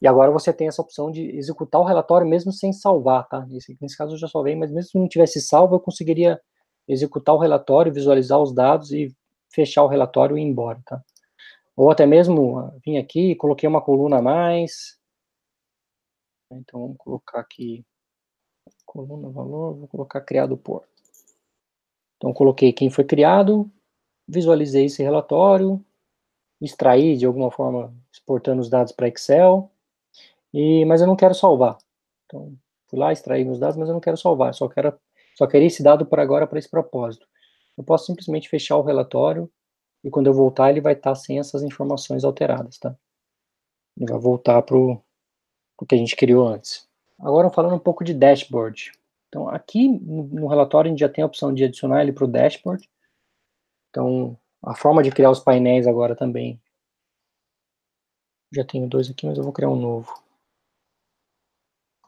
e 0.00 0.06
agora 0.06 0.30
você 0.30 0.52
tem 0.52 0.68
essa 0.68 0.82
opção 0.82 1.10
de 1.10 1.22
executar 1.36 1.80
o 1.80 1.84
relatório 1.84 2.26
mesmo 2.26 2.52
sem 2.52 2.72
salvar, 2.72 3.28
tá? 3.28 3.44
Nesse, 3.46 3.76
nesse 3.80 3.96
caso 3.96 4.14
eu 4.14 4.18
já 4.18 4.28
salvei, 4.28 4.54
mas 4.54 4.70
mesmo 4.70 4.90
se 4.90 4.98
não 4.98 5.08
tivesse 5.08 5.40
salvo, 5.40 5.76
eu 5.76 5.80
conseguiria 5.80 6.40
executar 6.88 7.34
o 7.34 7.38
relatório, 7.38 7.92
visualizar 7.92 8.40
os 8.40 8.52
dados 8.52 8.92
e 8.92 9.14
fechar 9.50 9.84
o 9.84 9.88
relatório 9.88 10.36
e 10.36 10.40
ir 10.40 10.44
embora, 10.44 10.80
tá? 10.84 11.02
Ou 11.76 11.90
até 11.90 12.06
mesmo 12.06 12.58
ah, 12.58 12.74
vim 12.84 12.98
aqui, 12.98 13.34
coloquei 13.36 13.68
uma 13.68 13.80
coluna 13.80 14.18
a 14.18 14.22
mais. 14.22 14.98
Então 16.50 16.80
vamos 16.80 16.96
colocar 16.98 17.40
aqui 17.40 17.84
coluna 18.86 19.28
valor, 19.28 19.74
vou 19.74 19.88
colocar 19.88 20.20
criado 20.20 20.56
por. 20.56 20.86
Então 22.16 22.32
coloquei 22.32 22.72
quem 22.72 22.90
foi 22.90 23.04
criado, 23.04 23.70
visualizei 24.26 24.86
esse 24.86 25.02
relatório, 25.02 25.84
extraí 26.60 27.16
de 27.16 27.26
alguma 27.26 27.50
forma 27.50 27.92
exportando 28.12 28.62
os 28.62 28.68
dados 28.68 28.92
para 28.92 29.08
Excel, 29.08 29.68
e 30.52 30.84
mas 30.84 31.00
eu 31.00 31.08
não 31.08 31.16
quero 31.16 31.34
salvar. 31.34 31.76
Então 32.26 32.56
fui 32.86 32.98
lá 32.98 33.12
extraí 33.12 33.44
meus 33.44 33.58
dados, 33.58 33.76
mas 33.76 33.88
eu 33.88 33.94
não 33.94 34.00
quero 34.00 34.16
salvar, 34.16 34.54
só 34.54 34.68
quero 34.68 34.96
só 35.34 35.46
queria 35.46 35.66
esse 35.66 35.82
dado 35.82 36.06
por 36.06 36.20
agora 36.20 36.46
para 36.46 36.58
esse 36.58 36.70
propósito. 36.70 37.26
Eu 37.76 37.84
posso 37.84 38.06
simplesmente 38.06 38.48
fechar 38.48 38.76
o 38.76 38.82
relatório 38.82 39.50
e 40.02 40.10
quando 40.10 40.28
eu 40.28 40.34
voltar 40.34 40.70
ele 40.70 40.80
vai 40.80 40.92
estar 40.92 41.14
sem 41.14 41.38
essas 41.38 41.62
informações 41.62 42.24
alteradas, 42.24 42.78
tá? 42.78 42.96
Ele 43.96 44.10
vai 44.10 44.20
voltar 44.20 44.62
para 44.62 44.76
o 44.76 45.02
que 45.88 45.94
a 45.94 45.98
gente 45.98 46.16
criou 46.16 46.46
antes. 46.46 46.88
Agora 47.18 47.50
falando 47.50 47.74
um 47.74 47.80
pouco 47.80 48.04
de 48.04 48.14
dashboard. 48.14 48.92
Então 49.28 49.48
aqui 49.48 49.88
no 49.88 50.46
relatório 50.46 50.88
a 50.88 50.92
gente 50.92 51.00
já 51.00 51.08
tem 51.08 51.22
a 51.22 51.26
opção 51.26 51.52
de 51.52 51.64
adicionar 51.64 52.02
ele 52.02 52.12
para 52.12 52.24
o 52.24 52.28
dashboard. 52.28 52.88
Então 53.90 54.38
a 54.62 54.74
forma 54.74 55.02
de 55.02 55.10
criar 55.10 55.30
os 55.30 55.40
painéis 55.40 55.86
agora 55.86 56.14
também. 56.14 56.60
Já 58.52 58.64
tenho 58.64 58.88
dois 58.88 59.10
aqui, 59.10 59.26
mas 59.26 59.36
eu 59.36 59.42
vou 59.42 59.52
criar 59.52 59.70
um 59.70 59.76
novo. 59.76 60.22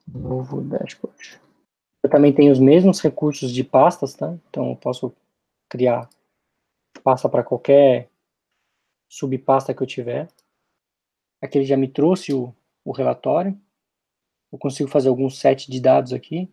Novo 0.06 0.62
dashboard. 0.62 1.40
Eu 2.06 2.10
também 2.10 2.32
tenho 2.32 2.52
os 2.52 2.60
mesmos 2.60 3.00
recursos 3.00 3.50
de 3.50 3.64
pastas, 3.64 4.14
tá? 4.14 4.32
Então 4.48 4.70
eu 4.70 4.76
posso 4.76 5.12
criar 5.68 6.08
pasta 7.02 7.28
para 7.28 7.42
qualquer 7.42 8.08
subpasta 9.08 9.75
que 9.75 9.82
eu 9.82 9.86
tiver. 9.88 10.28
Aqui 11.42 11.58
ele 11.58 11.64
já 11.64 11.76
me 11.76 11.88
trouxe 11.88 12.32
o, 12.32 12.54
o 12.84 12.92
relatório. 12.92 13.60
Eu 14.52 14.58
consigo 14.58 14.88
fazer 14.88 15.08
alguns 15.08 15.36
set 15.40 15.68
de 15.68 15.80
dados 15.80 16.12
aqui. 16.12 16.48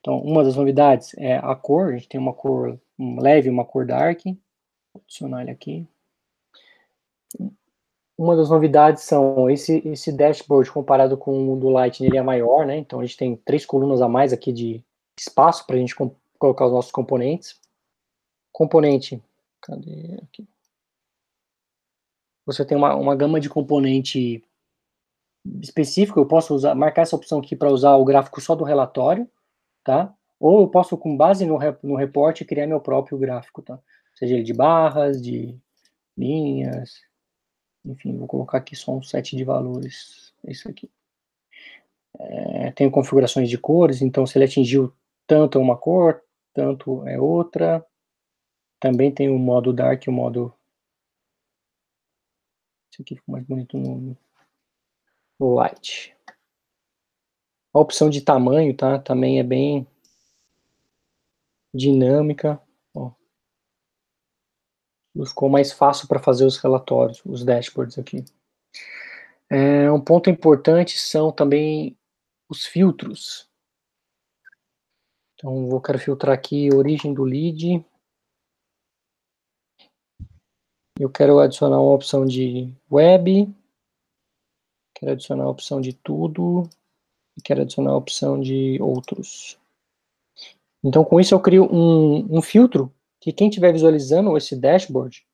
Então, 0.00 0.20
uma 0.20 0.44
das 0.44 0.56
novidades 0.56 1.14
é 1.16 1.38
a 1.38 1.56
cor. 1.56 1.94
A 1.94 1.96
gente 1.96 2.10
tem 2.10 2.20
uma 2.20 2.34
cor 2.34 2.78
leve, 2.98 3.48
uma 3.48 3.64
cor 3.64 3.86
dark. 3.86 4.22
Vou 4.92 5.02
adicionar 5.02 5.40
ele 5.40 5.50
aqui. 5.50 5.88
Uma 8.16 8.36
das 8.36 8.48
novidades 8.48 9.02
são 9.02 9.50
esse, 9.50 9.82
esse 9.88 10.12
dashboard 10.12 10.70
comparado 10.70 11.16
com 11.18 11.52
o 11.52 11.56
do 11.56 11.68
Lightning, 11.68 12.06
ele 12.06 12.18
é 12.18 12.22
maior, 12.22 12.64
né? 12.64 12.76
Então 12.76 13.00
a 13.00 13.04
gente 13.04 13.16
tem 13.16 13.36
três 13.36 13.66
colunas 13.66 14.00
a 14.00 14.08
mais 14.08 14.32
aqui 14.32 14.52
de 14.52 14.84
espaço 15.18 15.66
para 15.66 15.76
a 15.76 15.78
gente 15.78 15.94
colocar 16.38 16.66
os 16.66 16.72
nossos 16.72 16.92
componentes. 16.92 17.60
Componente, 18.52 19.20
cadê 19.60 20.20
aqui? 20.22 20.46
Você 22.46 22.64
tem 22.64 22.76
uma, 22.76 22.94
uma 22.94 23.16
gama 23.16 23.40
de 23.40 23.48
componente 23.48 24.44
específico, 25.60 26.20
eu 26.20 26.26
posso 26.26 26.54
usar, 26.54 26.74
marcar 26.74 27.02
essa 27.02 27.16
opção 27.16 27.40
aqui 27.40 27.56
para 27.56 27.70
usar 27.70 27.96
o 27.96 28.04
gráfico 28.04 28.40
só 28.40 28.54
do 28.54 28.64
relatório, 28.64 29.28
tá? 29.82 30.14
Ou 30.38 30.62
eu 30.62 30.68
posso, 30.68 30.96
com 30.96 31.16
base 31.16 31.44
no, 31.46 31.58
no 31.82 31.96
reporte, 31.96 32.44
criar 32.44 32.66
meu 32.66 32.80
próprio 32.80 33.18
gráfico, 33.18 33.62
tá? 33.62 33.78
Seja 34.14 34.34
ele 34.34 34.42
de 34.42 34.52
barras, 34.52 35.20
de 35.20 35.58
linhas, 36.16 37.00
enfim, 37.84 38.16
vou 38.16 38.26
colocar 38.26 38.58
aqui 38.58 38.74
só 38.74 38.92
um 38.92 39.02
set 39.02 39.36
de 39.36 39.44
valores, 39.44 40.32
isso 40.46 40.68
aqui. 40.68 40.90
É, 42.18 42.72
tenho 42.72 42.90
configurações 42.90 43.48
de 43.50 43.58
cores, 43.58 44.00
então 44.00 44.26
se 44.26 44.38
ele 44.38 44.44
atingiu 44.44 44.94
tanto 45.26 45.58
é 45.58 45.60
uma 45.60 45.76
cor, 45.76 46.22
tanto 46.52 47.06
é 47.06 47.20
outra. 47.20 47.84
Também 48.78 49.12
tem 49.12 49.28
o 49.28 49.38
modo 49.38 49.72
dark 49.72 50.04
e 50.04 50.10
o 50.10 50.12
modo... 50.12 50.54
Esse 52.92 53.02
aqui 53.02 53.16
ficou 53.16 53.32
mais 53.32 53.44
bonito 53.44 53.76
no, 53.76 54.16
no 55.40 55.54
light. 55.54 56.14
A 57.72 57.80
opção 57.80 58.08
de 58.08 58.20
tamanho, 58.20 58.76
tá? 58.76 58.98
Também 58.98 59.40
é 59.40 59.42
bem 59.42 59.86
dinâmica. 61.74 62.62
Ficou 65.22 65.48
mais 65.48 65.72
fácil 65.72 66.08
para 66.08 66.18
fazer 66.18 66.44
os 66.44 66.56
relatórios, 66.56 67.22
os 67.24 67.44
dashboards 67.44 67.98
aqui. 67.98 68.24
É, 69.48 69.90
um 69.90 70.00
ponto 70.00 70.28
importante 70.28 70.98
são 70.98 71.30
também 71.30 71.96
os 72.48 72.64
filtros. 72.64 73.48
Então, 75.34 75.68
vou 75.68 75.80
quero 75.80 75.98
filtrar 75.98 76.34
aqui 76.34 76.68
origem 76.74 77.12
do 77.12 77.22
lead. 77.22 77.84
Eu 80.98 81.10
quero 81.10 81.38
adicionar 81.38 81.80
uma 81.80 81.94
opção 81.94 82.24
de 82.24 82.72
web. 82.90 83.52
Quero 84.96 85.12
adicionar 85.12 85.44
a 85.44 85.50
opção 85.50 85.80
de 85.80 85.92
tudo. 85.92 86.68
E 87.36 87.42
quero 87.42 87.62
adicionar 87.62 87.90
a 87.90 87.96
opção 87.96 88.40
de 88.40 88.80
outros. 88.80 89.58
Então, 90.82 91.04
com 91.04 91.18
isso, 91.18 91.34
eu 91.34 91.40
crio 91.40 91.64
um, 91.64 92.38
um 92.38 92.42
filtro 92.42 92.93
que 93.24 93.32
quem 93.32 93.48
estiver 93.48 93.72
visualizando 93.72 94.36
esse 94.36 94.54
dashboard, 94.54 95.26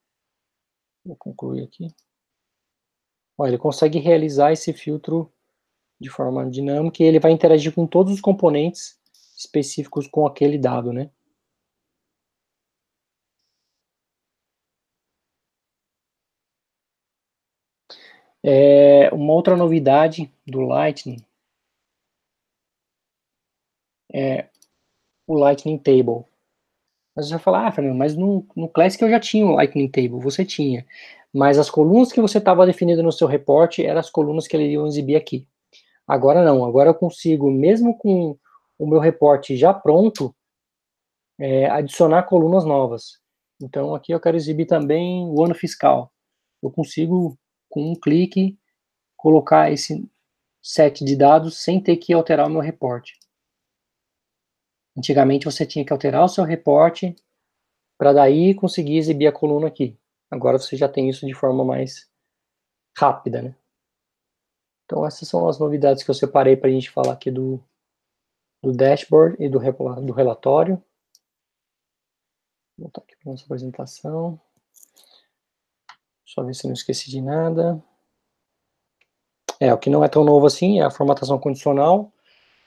vou 1.03 1.13
concluir 1.17 1.65
aqui, 1.65 1.93
ó, 3.37 3.45
ele 3.45 3.57
consegue 3.57 3.99
realizar 3.99 4.53
esse 4.53 4.71
filtro 4.71 5.29
de 5.99 6.09
forma 6.09 6.49
dinâmica 6.49 7.03
e 7.03 7.05
ele 7.05 7.19
vai 7.19 7.33
interagir 7.33 7.75
com 7.75 7.85
todos 7.85 8.13
os 8.13 8.21
componentes 8.21 8.97
específicos 9.35 10.07
com 10.07 10.25
aquele 10.25 10.57
dado, 10.57 10.93
né? 10.93 11.11
É, 18.41 19.13
uma 19.13 19.33
outra 19.33 19.57
novidade 19.57 20.33
do 20.47 20.61
Lightning 20.61 21.17
é 24.13 24.49
o 25.27 25.37
Lightning 25.37 25.77
Table. 25.77 26.30
Mas 27.15 27.27
você 27.27 27.31
vai 27.31 27.39
falar, 27.43 27.67
ah, 27.67 27.71
Fernando, 27.71 27.97
mas 27.97 28.15
no, 28.15 28.45
no 28.55 28.69
Classic 28.69 29.01
eu 29.03 29.09
já 29.09 29.19
tinha 29.19 29.45
o 29.45 29.55
Lightning 29.55 29.89
Table, 29.89 30.19
você 30.19 30.45
tinha. 30.45 30.85
Mas 31.33 31.57
as 31.57 31.69
colunas 31.69 32.11
que 32.11 32.21
você 32.21 32.37
estava 32.37 32.65
definindo 32.65 33.03
no 33.03 33.11
seu 33.11 33.27
reporte 33.27 33.85
eram 33.85 33.99
as 33.99 34.09
colunas 34.09 34.47
que 34.47 34.55
ele 34.55 34.71
ia 34.73 34.81
exibir 34.85 35.15
aqui. 35.15 35.47
Agora 36.07 36.43
não, 36.43 36.65
agora 36.65 36.89
eu 36.89 36.95
consigo, 36.95 37.49
mesmo 37.49 37.97
com 37.97 38.37
o 38.77 38.87
meu 38.87 38.99
reporte 38.99 39.55
já 39.55 39.73
pronto, 39.73 40.35
é, 41.39 41.69
adicionar 41.69 42.23
colunas 42.23 42.65
novas. 42.65 43.19
Então 43.61 43.95
aqui 43.95 44.11
eu 44.13 44.19
quero 44.19 44.37
exibir 44.37 44.65
também 44.65 45.25
o 45.29 45.43
ano 45.43 45.55
fiscal. 45.55 46.11
Eu 46.61 46.71
consigo, 46.71 47.37
com 47.69 47.91
um 47.91 47.95
clique, 47.95 48.57
colocar 49.15 49.71
esse 49.71 50.07
set 50.61 51.03
de 51.03 51.15
dados 51.15 51.57
sem 51.57 51.79
ter 51.81 51.97
que 51.97 52.13
alterar 52.13 52.47
o 52.47 52.51
meu 52.51 52.61
reporte. 52.61 53.20
Antigamente 54.97 55.45
você 55.45 55.65
tinha 55.65 55.85
que 55.85 55.93
alterar 55.93 56.23
o 56.23 56.29
seu 56.29 56.43
reporte 56.43 57.15
para 57.97 58.13
daí 58.13 58.53
conseguir 58.53 58.97
exibir 58.97 59.27
a 59.27 59.31
coluna 59.31 59.67
aqui. 59.67 59.97
Agora 60.29 60.57
você 60.57 60.75
já 60.75 60.89
tem 60.89 61.09
isso 61.09 61.25
de 61.25 61.33
forma 61.33 61.63
mais 61.63 62.09
rápida, 62.97 63.41
né? 63.41 63.55
Então 64.85 65.05
essas 65.05 65.27
são 65.27 65.47
as 65.47 65.59
novidades 65.59 66.03
que 66.03 66.09
eu 66.09 66.15
separei 66.15 66.57
para 66.57 66.69
a 66.69 66.71
gente 66.71 66.89
falar 66.89 67.13
aqui 67.13 67.31
do, 67.31 67.63
do 68.61 68.71
dashboard 68.73 69.37
e 69.39 69.47
do, 69.47 69.59
do 69.59 70.13
relatório. 70.13 70.75
Vou 72.77 72.87
voltar 72.87 73.01
aqui 73.01 73.15
para 73.17 73.31
nossa 73.31 73.45
apresentação. 73.45 74.39
Só 76.25 76.43
ver 76.43 76.53
se 76.53 76.65
não 76.65 76.73
esqueci 76.73 77.09
de 77.09 77.21
nada. 77.21 77.81
É, 79.59 79.73
o 79.73 79.77
que 79.77 79.89
não 79.89 80.03
é 80.03 80.09
tão 80.09 80.23
novo 80.23 80.45
assim 80.45 80.79
é 80.79 80.83
a 80.83 80.91
formatação 80.91 81.37
condicional 81.39 82.11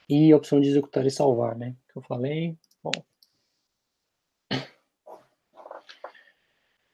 e 0.08 0.32
a 0.32 0.36
opção 0.36 0.60
de 0.60 0.68
executar 0.68 1.06
e 1.06 1.10
salvar, 1.10 1.56
né? 1.56 1.74
Que 1.92 1.98
eu 1.98 2.02
falei. 2.02 2.56
Bom. 2.82 2.92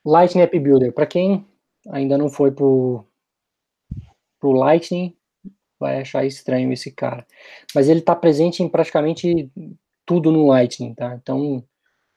Lightning 0.04 0.42
App 0.42 0.58
Builder. 0.58 0.92
Para 0.92 1.06
quem 1.06 1.46
ainda 1.88 2.16
não 2.16 2.28
foi 2.28 2.50
pro, 2.50 3.04
pro 4.38 4.52
Lightning, 4.52 5.16
vai 5.78 6.00
achar 6.00 6.24
estranho 6.24 6.72
esse 6.72 6.90
cara. 6.90 7.26
Mas 7.74 7.88
ele 7.88 8.00
está 8.00 8.14
presente 8.14 8.62
em 8.62 8.68
praticamente 8.68 9.50
tudo 10.04 10.30
no 10.30 10.46
Lightning, 10.46 10.94
tá? 10.94 11.14
Então, 11.14 11.64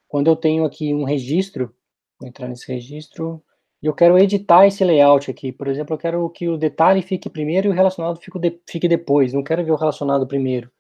quando 0.08 0.28
eu 0.28 0.36
tenho 0.36 0.66
aqui 0.66 0.94
um 0.94 1.04
registro, 1.04 1.74
vou 2.20 2.28
entrar 2.28 2.48
nesse 2.48 2.72
registro, 2.72 3.44
e 3.82 3.86
eu 3.86 3.94
quero 3.94 4.18
editar 4.18 4.66
esse 4.66 4.84
layout 4.84 5.30
aqui. 5.30 5.52
Por 5.52 5.68
exemplo, 5.68 5.94
eu 5.94 5.98
quero 5.98 6.30
que 6.30 6.48
o 6.48 6.58
detalhe 6.58 7.02
fique 7.02 7.30
primeiro 7.30 7.68
e 7.68 7.70
o 7.70 7.74
relacionado 7.74 8.18
fique, 8.18 8.40
de, 8.40 8.60
fique 8.66 8.88
depois. 8.88 9.34
Não 9.34 9.44
quero 9.44 9.64
ver 9.64 9.72
o 9.72 9.76
relacionado 9.76 10.26
primeiro. 10.26 10.72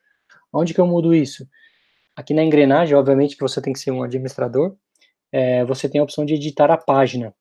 Onde 0.53 0.73
que 0.73 0.79
eu 0.79 0.87
mudo 0.87 1.13
isso? 1.13 1.47
Aqui 2.15 2.33
na 2.33 2.43
engrenagem, 2.43 2.95
obviamente 2.95 3.35
que 3.35 3.41
você 3.41 3.61
tem 3.61 3.73
que 3.73 3.79
ser 3.79 3.91
um 3.91 4.03
administrador, 4.03 4.77
é, 5.31 5.65
você 5.65 5.89
tem 5.89 5.99
a 5.99 6.03
opção 6.03 6.23
de 6.23 6.35
editar 6.35 6.69
a 6.69 6.77
página. 6.77 7.35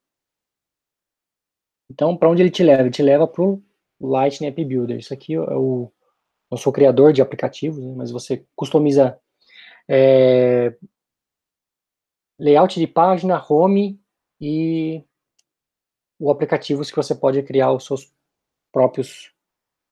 Então, 1.89 2.17
para 2.17 2.29
onde 2.29 2.41
ele 2.41 2.49
te 2.49 2.63
leva? 2.63 2.81
Ele 2.81 2.89
te 2.89 3.03
leva 3.03 3.27
para 3.27 3.43
o 3.43 3.61
Lightning 4.01 4.47
App 4.47 4.65
Builder. 4.65 4.97
Isso 4.97 5.13
aqui 5.13 5.35
é 5.35 5.39
o... 5.39 5.91
Eu 6.49 6.57
sou 6.57 6.73
criador 6.73 7.13
de 7.13 7.21
aplicativos, 7.21 7.83
né, 7.83 7.93
mas 7.95 8.11
você 8.11 8.45
customiza 8.55 9.19
é, 9.87 10.75
layout 12.39 12.79
de 12.79 12.87
página, 12.87 13.43
home 13.47 13.99
e 14.39 15.03
o 16.19 16.29
aplicativos 16.29 16.89
que 16.89 16.95
você 16.95 17.15
pode 17.15 17.41
criar 17.43 17.71
os 17.71 17.85
seus 17.85 18.13
próprios 18.71 19.33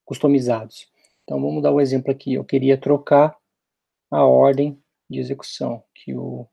customizados. 0.05 0.90
Então, 1.31 1.41
vamos 1.41 1.63
dar 1.63 1.71
um 1.71 1.79
exemplo 1.79 2.11
aqui. 2.11 2.33
Eu 2.33 2.43
queria 2.43 2.77
trocar 2.77 3.37
a 4.11 4.25
ordem 4.25 4.77
de 5.09 5.17
execução, 5.17 5.81
que 5.95 6.13
o, 6.13 6.45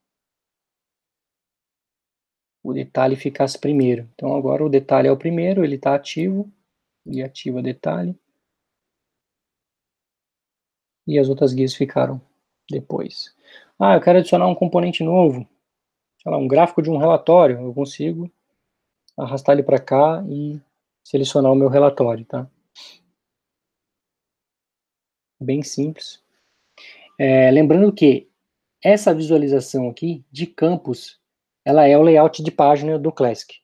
o 2.63 2.73
detalhe 2.73 3.17
ficasse 3.17 3.59
primeiro. 3.59 4.09
Então, 4.15 4.37
agora 4.37 4.65
o 4.65 4.69
detalhe 4.69 5.09
é 5.09 5.11
o 5.11 5.17
primeiro, 5.17 5.65
ele 5.65 5.75
está 5.75 5.97
ativo, 5.97 6.49
e 7.05 7.21
ativa 7.21 7.61
detalhe. 7.61 8.17
E 11.09 11.19
as 11.19 11.29
outras 11.29 11.53
guias 11.53 11.75
ficaram 11.75 12.21
depois. 12.71 13.35
Ah, 13.81 13.97
eu 13.97 14.01
quero 14.01 14.21
adicionar 14.21 14.47
um 14.47 14.55
componente 14.55 15.03
novo, 15.03 15.45
sei 16.23 16.31
lá, 16.31 16.39
um 16.39 16.47
gráfico 16.47 16.83
de 16.83 16.89
um 16.89 16.99
relatório, 16.99 17.59
eu 17.59 17.75
consigo 17.75 18.31
arrastar 19.17 19.57
ele 19.57 19.65
para 19.65 19.81
cá 19.81 20.25
e 20.29 20.61
selecionar 21.03 21.51
o 21.51 21.57
meu 21.57 21.69
relatório, 21.69 22.25
tá? 22.25 22.49
Bem 25.41 25.63
simples. 25.63 26.21
É, 27.19 27.51
lembrando 27.51 27.93
que 27.93 28.29
essa 28.83 29.15
visualização 29.15 29.89
aqui 29.89 30.25
de 30.31 30.47
campos, 30.47 31.19
ela 31.65 31.87
é 31.87 31.97
o 31.97 32.03
layout 32.03 32.43
de 32.43 32.51
página 32.51 32.99
do 32.99 33.13
Classic. 33.13 33.55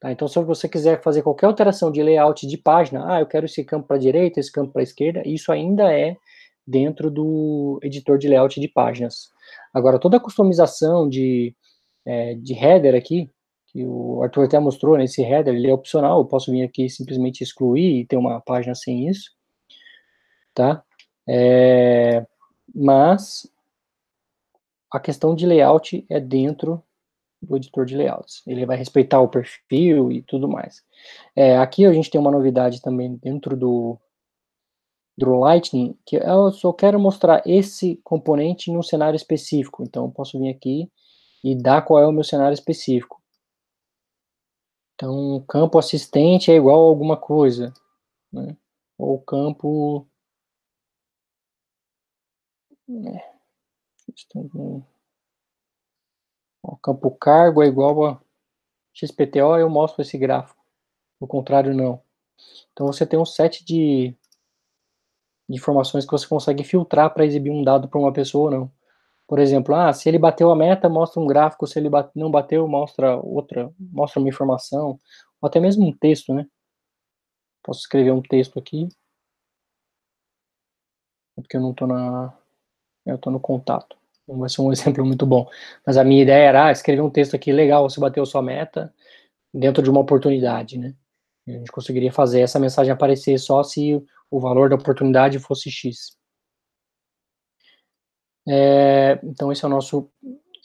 Tá? 0.00 0.10
Então, 0.10 0.26
se 0.26 0.40
você 0.42 0.68
quiser 0.68 1.02
fazer 1.02 1.22
qualquer 1.22 1.46
alteração 1.46 1.92
de 1.92 2.02
layout 2.02 2.46
de 2.46 2.56
página, 2.56 3.14
ah, 3.14 3.20
eu 3.20 3.26
quero 3.26 3.46
esse 3.46 3.62
campo 3.64 3.86
para 3.86 3.96
a 3.96 4.00
direita, 4.00 4.40
esse 4.40 4.50
campo 4.50 4.72
para 4.72 4.82
a 4.82 4.84
esquerda, 4.84 5.22
isso 5.26 5.52
ainda 5.52 5.92
é 5.92 6.16
dentro 6.66 7.10
do 7.10 7.78
editor 7.82 8.16
de 8.16 8.28
layout 8.28 8.60
de 8.60 8.68
páginas. 8.68 9.30
Agora, 9.74 9.98
toda 9.98 10.16
a 10.16 10.20
customização 10.20 11.08
de, 11.08 11.54
é, 12.06 12.34
de 12.34 12.54
header 12.54 12.94
aqui, 12.94 13.30
que 13.66 13.84
o 13.84 14.22
Arthur 14.22 14.44
até 14.44 14.58
mostrou 14.58 14.96
nesse 14.96 15.22
header, 15.22 15.54
ele 15.54 15.68
é 15.68 15.74
opcional, 15.74 16.18
eu 16.20 16.24
posso 16.24 16.50
vir 16.50 16.62
aqui 16.62 16.88
simplesmente 16.88 17.42
excluir 17.42 18.00
e 18.00 18.06
ter 18.06 18.16
uma 18.16 18.40
página 18.40 18.74
sem 18.74 19.08
isso, 19.08 19.30
tá? 20.54 20.82
É, 21.28 22.26
mas 22.74 23.50
a 24.92 24.98
questão 24.98 25.34
de 25.34 25.46
layout 25.46 26.04
é 26.08 26.18
dentro 26.18 26.82
do 27.40 27.56
editor 27.56 27.86
de 27.86 27.96
layouts. 27.96 28.42
Ele 28.46 28.66
vai 28.66 28.76
respeitar 28.76 29.20
o 29.20 29.28
perfil 29.28 30.12
e 30.12 30.22
tudo 30.22 30.48
mais. 30.48 30.84
É, 31.34 31.56
aqui 31.56 31.86
a 31.86 31.92
gente 31.92 32.10
tem 32.10 32.20
uma 32.20 32.30
novidade 32.30 32.82
também 32.82 33.16
dentro 33.16 33.56
do, 33.56 33.98
do 35.16 35.38
Lightning, 35.38 35.96
que 36.04 36.16
eu 36.16 36.52
só 36.52 36.72
quero 36.72 36.98
mostrar 37.00 37.42
esse 37.46 37.96
componente 38.04 38.70
num 38.70 38.82
cenário 38.82 39.16
específico. 39.16 39.82
Então, 39.82 40.06
eu 40.06 40.10
posso 40.10 40.38
vir 40.38 40.50
aqui 40.50 40.90
e 41.42 41.54
dar 41.54 41.82
qual 41.82 42.00
é 42.00 42.06
o 42.06 42.12
meu 42.12 42.24
cenário 42.24 42.54
específico. 42.54 43.22
Então, 44.94 45.42
campo 45.48 45.78
assistente 45.78 46.50
é 46.50 46.56
igual 46.56 46.84
a 46.84 46.88
alguma 46.88 47.16
coisa. 47.16 47.72
Né? 48.32 48.56
Ou 48.98 49.18
campo... 49.18 50.06
É. 52.90 53.30
Campo 56.82 57.10
cargo 57.12 57.62
é 57.62 57.66
igual 57.66 58.06
a 58.06 58.20
XPTO, 58.92 59.56
eu 59.56 59.70
mostro 59.70 60.02
esse 60.02 60.18
gráfico. 60.18 60.60
O 61.20 61.26
contrário, 61.26 61.74
não. 61.74 62.02
Então, 62.72 62.86
você 62.86 63.06
tem 63.06 63.18
um 63.18 63.24
set 63.24 63.64
de, 63.64 64.16
de 65.48 65.56
informações 65.56 66.04
que 66.04 66.10
você 66.10 66.26
consegue 66.26 66.64
filtrar 66.64 67.12
para 67.12 67.24
exibir 67.24 67.50
um 67.50 67.62
dado 67.62 67.88
para 67.88 68.00
uma 68.00 68.12
pessoa 68.12 68.50
ou 68.50 68.50
não. 68.50 68.72
Por 69.26 69.38
exemplo, 69.38 69.74
ah, 69.74 69.92
se 69.92 70.08
ele 70.08 70.18
bateu 70.18 70.50
a 70.50 70.56
meta, 70.56 70.88
mostra 70.88 71.20
um 71.22 71.26
gráfico, 71.26 71.66
se 71.66 71.78
ele 71.78 71.88
bate, 71.88 72.10
não 72.16 72.30
bateu, 72.30 72.66
mostra 72.66 73.16
outra, 73.16 73.72
mostra 73.78 74.20
uma 74.20 74.28
informação, 74.28 74.98
ou 75.40 75.46
até 75.46 75.60
mesmo 75.60 75.86
um 75.86 75.96
texto, 75.96 76.34
né? 76.34 76.46
Posso 77.62 77.80
escrever 77.80 78.12
um 78.12 78.22
texto 78.22 78.58
aqui. 78.58 78.88
É 81.36 81.42
porque 81.42 81.56
eu 81.56 81.60
não 81.60 81.70
estou 81.72 81.86
na... 81.88 82.39
Eu 83.06 83.16
estou 83.16 83.32
no 83.32 83.40
contato. 83.40 83.96
Não 84.26 84.38
vai 84.38 84.48
ser 84.48 84.62
um 84.62 84.70
exemplo 84.72 85.04
muito 85.04 85.26
bom. 85.26 85.48
Mas 85.86 85.96
a 85.96 86.04
minha 86.04 86.22
ideia 86.22 86.48
era 86.48 86.66
ah, 86.66 86.72
escrever 86.72 87.02
um 87.02 87.10
texto 87.10 87.34
aqui 87.34 87.52
legal, 87.52 87.88
você 87.88 88.00
bateu 88.00 88.24
sua 88.26 88.42
meta 88.42 88.92
dentro 89.52 89.82
de 89.82 89.90
uma 89.90 90.00
oportunidade, 90.00 90.78
né? 90.78 90.94
A 91.48 91.52
gente 91.52 91.72
conseguiria 91.72 92.12
fazer 92.12 92.40
essa 92.40 92.60
mensagem 92.60 92.92
aparecer 92.92 93.38
só 93.38 93.62
se 93.62 94.00
o 94.30 94.38
valor 94.38 94.68
da 94.68 94.76
oportunidade 94.76 95.38
fosse 95.38 95.70
X. 95.70 96.16
É, 98.48 99.18
então, 99.24 99.50
esse 99.50 99.64
é 99.64 99.68
o 99.68 99.70
nosso 99.70 100.08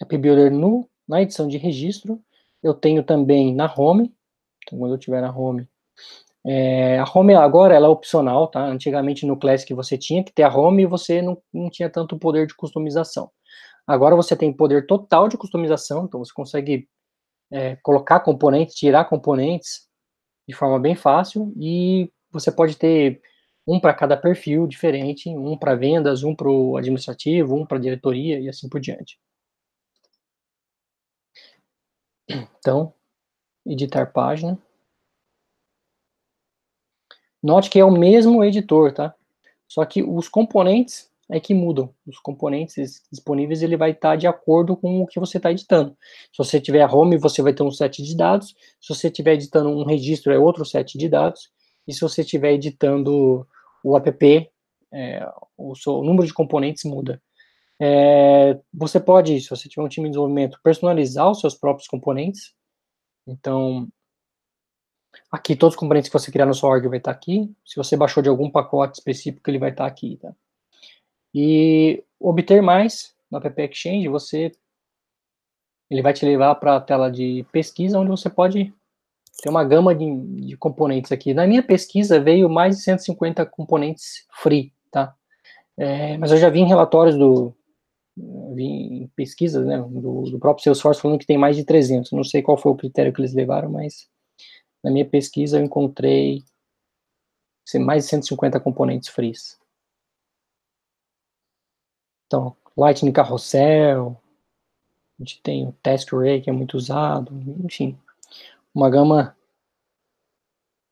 App 0.02 0.18
Builder 0.18 0.52
no, 0.52 0.88
na 1.08 1.22
edição 1.22 1.48
de 1.48 1.58
registro. 1.58 2.22
Eu 2.62 2.74
tenho 2.74 3.04
também 3.04 3.54
na 3.54 3.74
Home, 3.76 4.14
então 4.64 4.80
quando 4.80 4.92
eu 4.92 4.98
estiver 4.98 5.22
na 5.22 5.36
Home, 5.36 5.68
é, 6.46 7.00
a 7.00 7.06
Home 7.14 7.34
agora 7.34 7.74
ela 7.76 7.88
é 7.88 7.90
opcional, 7.90 8.48
tá? 8.48 8.62
Antigamente 8.62 9.26
no 9.26 9.38
Classic 9.38 9.74
você 9.74 9.98
tinha 9.98 10.24
que 10.24 10.32
ter 10.32 10.44
a 10.44 10.56
Home 10.56 10.84
e 10.84 10.86
você 10.86 11.22
não, 11.22 11.42
não 11.54 11.70
tinha 11.70 11.90
tanto 11.90 12.20
poder 12.20 12.46
de 12.48 12.56
customização. 12.56 13.32
Agora 13.88 14.16
você 14.16 14.36
tem 14.36 14.54
poder 14.54 14.86
total 14.88 15.28
de 15.28 15.38
customização, 15.38 16.06
então 16.06 16.20
você 16.24 16.34
consegue 16.34 16.88
é, 17.52 17.76
colocar 17.78 18.20
componentes, 18.20 18.76
tirar 18.76 19.06
componentes 19.06 19.88
de 20.48 20.56
forma 20.56 20.80
bem 20.80 20.96
fácil 20.96 21.54
e 21.58 22.12
você 22.32 22.52
pode 22.52 22.78
ter 22.78 23.22
um 23.68 23.80
para 23.80 23.94
cada 23.94 24.16
perfil 24.16 24.68
diferente, 24.68 25.30
um 25.30 25.58
para 25.58 25.76
vendas, 25.76 26.24
um 26.24 26.36
para 26.36 26.50
o 26.50 26.78
administrativo, 26.78 27.56
um 27.56 27.66
para 27.66 27.80
diretoria 27.80 28.40
e 28.40 28.48
assim 28.48 28.70
por 28.70 28.80
diante. 28.80 29.20
Então, 32.30 32.94
editar 33.66 34.06
página. 34.12 34.60
Note 37.46 37.70
que 37.70 37.80
é 37.80 37.86
o 37.86 37.92
mesmo 37.92 38.44
editor, 38.44 38.92
tá? 38.92 39.14
Só 39.68 39.86
que 39.86 40.02
os 40.02 40.28
componentes 40.28 41.12
é 41.30 41.40
que 41.40 41.54
mudam. 41.54 41.94
Os 42.08 42.18
componentes 42.18 43.04
disponíveis 43.12 43.62
ele 43.62 43.78
vai 43.78 43.92
estar 43.92 44.16
de 44.16 44.26
acordo 44.26 44.76
com 44.76 45.04
o 45.04 45.06
que 45.06 45.20
você 45.20 45.38
está 45.38 45.52
editando. 45.52 45.96
Se 46.32 46.40
você 46.40 46.60
tiver 46.60 46.84
home, 46.92 47.20
você 47.20 47.44
vai 47.44 47.54
ter 47.54 47.62
um 47.62 47.70
set 47.70 48.02
de 48.02 48.18
dados. 48.18 48.56
Se 48.82 48.90
você 48.90 49.10
estiver 49.10 49.34
editando 49.36 49.70
um 49.70 49.84
registro, 49.84 50.34
é 50.34 50.40
outro 50.40 50.66
set 50.66 50.98
de 50.98 51.08
dados. 51.08 51.52
E 51.88 51.94
se 51.94 52.02
você 52.02 52.22
estiver 52.22 52.54
editando 52.54 53.48
o 53.84 53.96
app, 53.96 54.50
é, 54.92 55.32
o, 55.56 55.76
seu, 55.76 56.00
o 56.00 56.04
número 56.04 56.26
de 56.26 56.34
componentes 56.34 56.84
muda. 56.84 57.22
É, 57.80 58.60
você 58.74 59.00
pode, 59.00 59.40
se 59.40 59.52
você 59.52 59.70
tiver 59.70 59.84
um 59.84 59.88
time 59.88 60.08
de 60.08 60.14
desenvolvimento, 60.14 60.60
personalizar 60.64 61.30
os 61.30 61.42
seus 61.42 61.54
próprios 61.54 61.88
componentes. 61.88 62.56
Então, 63.28 63.88
aqui 65.32 65.56
todos 65.56 65.76
os 65.76 65.80
componentes 65.80 66.10
que 66.10 66.18
você 66.18 66.32
criar 66.32 66.46
no 66.46 66.54
seu 66.54 66.70
org 66.70 66.88
vai 66.88 66.98
estar 66.98 67.12
aqui. 67.12 67.54
Se 67.66 67.76
você 67.76 67.96
baixou 67.96 68.22
de 68.22 68.30
algum 68.30 68.50
pacote 68.50 68.98
específico, 68.98 69.50
ele 69.50 69.60
vai 69.60 69.72
estar 69.72 69.86
aqui, 69.86 70.18
tá? 70.22 70.34
E 71.34 72.04
obter 72.20 72.62
mais 72.62 73.14
no 73.30 73.38
App 73.38 73.62
Exchange, 73.62 74.08
você 74.08 74.52
ele 75.90 76.02
vai 76.02 76.14
te 76.14 76.26
levar 76.26 76.56
para 76.56 76.78
a 76.78 76.82
tela 76.82 77.12
de 77.12 77.46
pesquisa, 77.52 78.00
onde 78.00 78.10
você 78.10 78.30
pode 78.30 78.74
tem 79.42 79.52
uma 79.52 79.64
gama 79.64 79.94
de, 79.94 80.06
de, 80.48 80.58
componentes 80.58 81.12
aqui. 81.12 81.34
Na 81.34 81.46
minha 81.46 81.62
pesquisa 81.62 82.20
veio 82.20 82.50
mais 82.50 82.78
de 82.78 82.84
150 82.84 83.46
componentes 83.46 84.26
free, 84.42 84.72
tá? 84.90 85.14
É, 85.78 86.18
mas 86.18 86.32
eu 86.32 86.38
já 86.38 86.50
vi 86.50 86.62
em 86.62 86.68
relatórios 86.68 87.18
do, 87.18 87.54
vi 88.54 89.10
pesquisas, 89.16 89.66
né, 89.66 89.78
do, 89.78 90.22
do, 90.24 90.40
próprio 90.40 90.64
Salesforce 90.64 91.02
falando 91.02 91.20
que 91.20 91.26
tem 91.26 91.38
mais 91.38 91.56
de 91.58 91.66
300. 91.66 92.12
Não 92.14 92.24
sei 92.24 92.42
qual 92.42 92.58
foi 92.58 92.72
o 92.72 92.78
critério 92.78 93.12
que 93.12 93.20
eles 93.20 93.34
levaram, 93.34 93.70
mas 93.70 94.08
na 94.86 94.92
minha 94.92 95.06
pesquisa 95.06 95.58
eu 95.60 95.64
encontrei 95.66 96.46
mais 97.80 98.04
de 98.04 98.12
150 98.12 98.60
componentes 98.60 99.10
free. 99.10 99.34
Então, 102.28 102.56
Lightning 102.78 103.12
Carrossel, 103.12 104.22
a 105.20 105.24
gente 105.24 105.42
tem 105.42 105.68
o 105.68 105.74
Task 105.84 106.14
Array, 106.14 106.42
que 106.42 106.50
é 106.50 106.54
muito 106.54 106.78
usado, 106.78 107.34
enfim 107.64 107.98
uma 108.76 108.90
gama, 108.90 109.34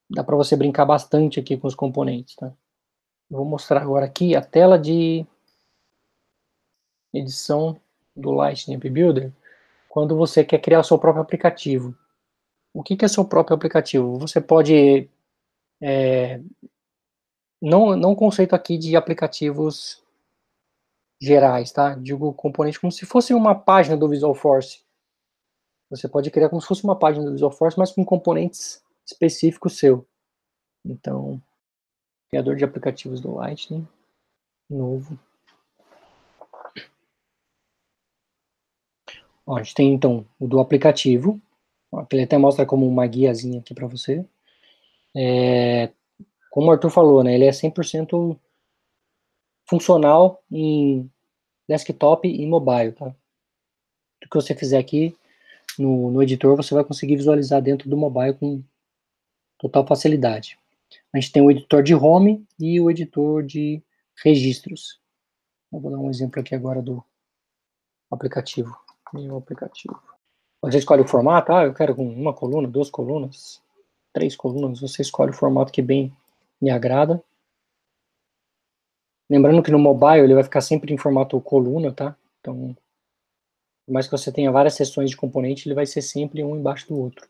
dá 0.08 0.24
para 0.24 0.34
você 0.34 0.56
brincar 0.56 0.86
bastante 0.86 1.38
aqui 1.38 1.54
com 1.54 1.68
os 1.68 1.74
componentes, 1.74 2.34
tá? 2.34 2.46
Eu 3.30 3.36
vou 3.36 3.44
mostrar 3.44 3.82
agora 3.82 4.06
aqui 4.06 4.34
a 4.34 4.40
tela 4.40 4.78
de 4.78 5.26
edição 7.12 7.78
do 8.16 8.30
Lightning 8.30 8.76
App 8.76 8.88
Builder, 8.88 9.32
quando 9.86 10.16
você 10.16 10.42
quer 10.42 10.60
criar 10.60 10.80
o 10.80 10.84
seu 10.84 10.98
próprio 10.98 11.22
aplicativo. 11.22 11.94
O 12.74 12.82
que, 12.82 13.04
é 13.04 13.08
seu 13.08 13.24
próprio 13.24 13.54
aplicativo? 13.54 14.18
Você 14.18 14.40
pode, 14.40 15.08
é, 15.80 16.40
não, 17.62 17.96
não 17.96 18.16
conceito 18.16 18.52
aqui 18.52 18.76
de 18.76 18.96
aplicativos 18.96 20.02
gerais, 21.22 21.70
tá? 21.70 21.94
Digo 21.94 22.34
componente 22.34 22.80
como 22.80 22.90
se 22.90 23.06
fosse 23.06 23.32
uma 23.32 23.54
página 23.54 23.96
do 23.96 24.08
Visual 24.08 24.34
Force. 24.34 24.82
Você 25.88 26.08
pode 26.08 26.30
criar 26.32 26.48
como 26.48 26.60
se 26.60 26.66
fosse 26.66 26.82
uma 26.82 26.98
página 26.98 27.24
do 27.24 27.32
Visual 27.32 27.52
Force, 27.52 27.78
mas 27.78 27.92
com 27.92 28.04
componentes 28.04 28.82
específicos 29.06 29.78
seu. 29.78 30.04
Então, 30.84 31.40
criador 32.28 32.56
de 32.56 32.64
aplicativos 32.64 33.20
do 33.20 33.34
Lightning, 33.34 33.86
novo. 34.68 35.16
Ó, 39.46 39.56
a 39.56 39.62
gente 39.62 39.74
tem 39.74 39.94
então 39.94 40.26
o 40.40 40.48
do 40.48 40.58
aplicativo, 40.58 41.40
ele 42.10 42.22
até 42.22 42.38
mostra 42.38 42.66
como 42.66 42.86
uma 42.86 43.06
guiazinha 43.06 43.60
aqui 43.60 43.74
para 43.74 43.86
você. 43.86 44.24
É, 45.14 45.90
como 46.50 46.68
o 46.68 46.70
Arthur 46.72 46.90
falou, 46.90 47.22
né, 47.22 47.34
ele 47.34 47.44
é 47.44 47.50
100% 47.50 48.38
funcional 49.68 50.42
em 50.50 51.10
desktop 51.68 52.28
e 52.28 52.46
mobile, 52.46 52.92
tá? 52.92 53.06
O 54.24 54.28
que 54.28 54.34
você 54.34 54.54
fizer 54.54 54.78
aqui, 54.78 55.16
no, 55.78 56.10
no 56.10 56.22
editor, 56.22 56.56
você 56.56 56.74
vai 56.74 56.84
conseguir 56.84 57.16
visualizar 57.16 57.60
dentro 57.60 57.88
do 57.88 57.96
mobile 57.96 58.34
com 58.34 58.62
total 59.58 59.86
facilidade. 59.86 60.58
A 61.12 61.18
gente 61.18 61.32
tem 61.32 61.42
o 61.42 61.50
editor 61.50 61.82
de 61.82 61.94
home 61.94 62.46
e 62.58 62.80
o 62.80 62.90
editor 62.90 63.42
de 63.42 63.82
registros. 64.22 65.00
Eu 65.72 65.80
vou 65.80 65.90
dar 65.90 65.98
um 65.98 66.10
exemplo 66.10 66.40
aqui 66.40 66.54
agora 66.54 66.80
do 66.80 67.04
aplicativo. 68.10 68.76
Meu 69.12 69.36
aplicativo. 69.36 70.13
Você 70.64 70.78
escolhe 70.78 71.02
o 71.02 71.06
formato, 71.06 71.52
ah, 71.52 71.64
eu 71.64 71.74
quero 71.74 71.94
uma 72.00 72.32
coluna, 72.32 72.66
duas 72.66 72.88
colunas, 72.88 73.60
três 74.14 74.34
colunas, 74.34 74.80
você 74.80 75.02
escolhe 75.02 75.30
o 75.30 75.34
formato 75.34 75.70
que 75.70 75.82
bem 75.82 76.10
me 76.60 76.70
agrada. 76.70 77.22
Lembrando 79.28 79.62
que 79.62 79.70
no 79.70 79.78
mobile 79.78 80.24
ele 80.24 80.34
vai 80.34 80.42
ficar 80.42 80.62
sempre 80.62 80.94
em 80.94 80.96
formato 80.96 81.38
coluna, 81.38 81.92
tá? 81.92 82.16
Então, 82.40 82.74
por 83.84 83.92
mais 83.92 84.06
que 84.06 84.12
você 84.12 84.32
tenha 84.32 84.50
várias 84.50 84.72
seções 84.72 85.10
de 85.10 85.16
componente, 85.16 85.68
ele 85.68 85.74
vai 85.74 85.84
ser 85.84 86.00
sempre 86.00 86.42
um 86.42 86.56
embaixo 86.56 86.88
do 86.88 86.98
outro. 86.98 87.28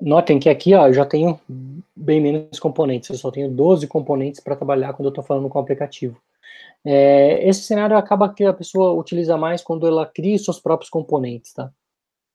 Notem 0.00 0.40
que 0.40 0.48
aqui 0.48 0.74
ó, 0.74 0.88
eu 0.88 0.94
já 0.94 1.06
tenho 1.06 1.38
bem 1.94 2.20
menos 2.20 2.58
componentes, 2.58 3.08
eu 3.10 3.16
só 3.16 3.30
tenho 3.30 3.48
12 3.52 3.86
componentes 3.86 4.40
para 4.40 4.56
trabalhar 4.56 4.94
quando 4.94 5.06
eu 5.06 5.10
estou 5.10 5.22
falando 5.22 5.48
com 5.48 5.60
o 5.60 5.62
aplicativo. 5.62 6.20
É, 6.84 7.48
esse 7.48 7.62
cenário 7.62 7.96
acaba 7.96 8.34
que 8.34 8.44
a 8.44 8.52
pessoa 8.52 8.92
utiliza 8.94 9.36
mais 9.36 9.62
quando 9.62 9.86
ela 9.86 10.04
cria 10.04 10.36
seus 10.36 10.58
próprios 10.58 10.90
componentes, 10.90 11.52
tá? 11.52 11.72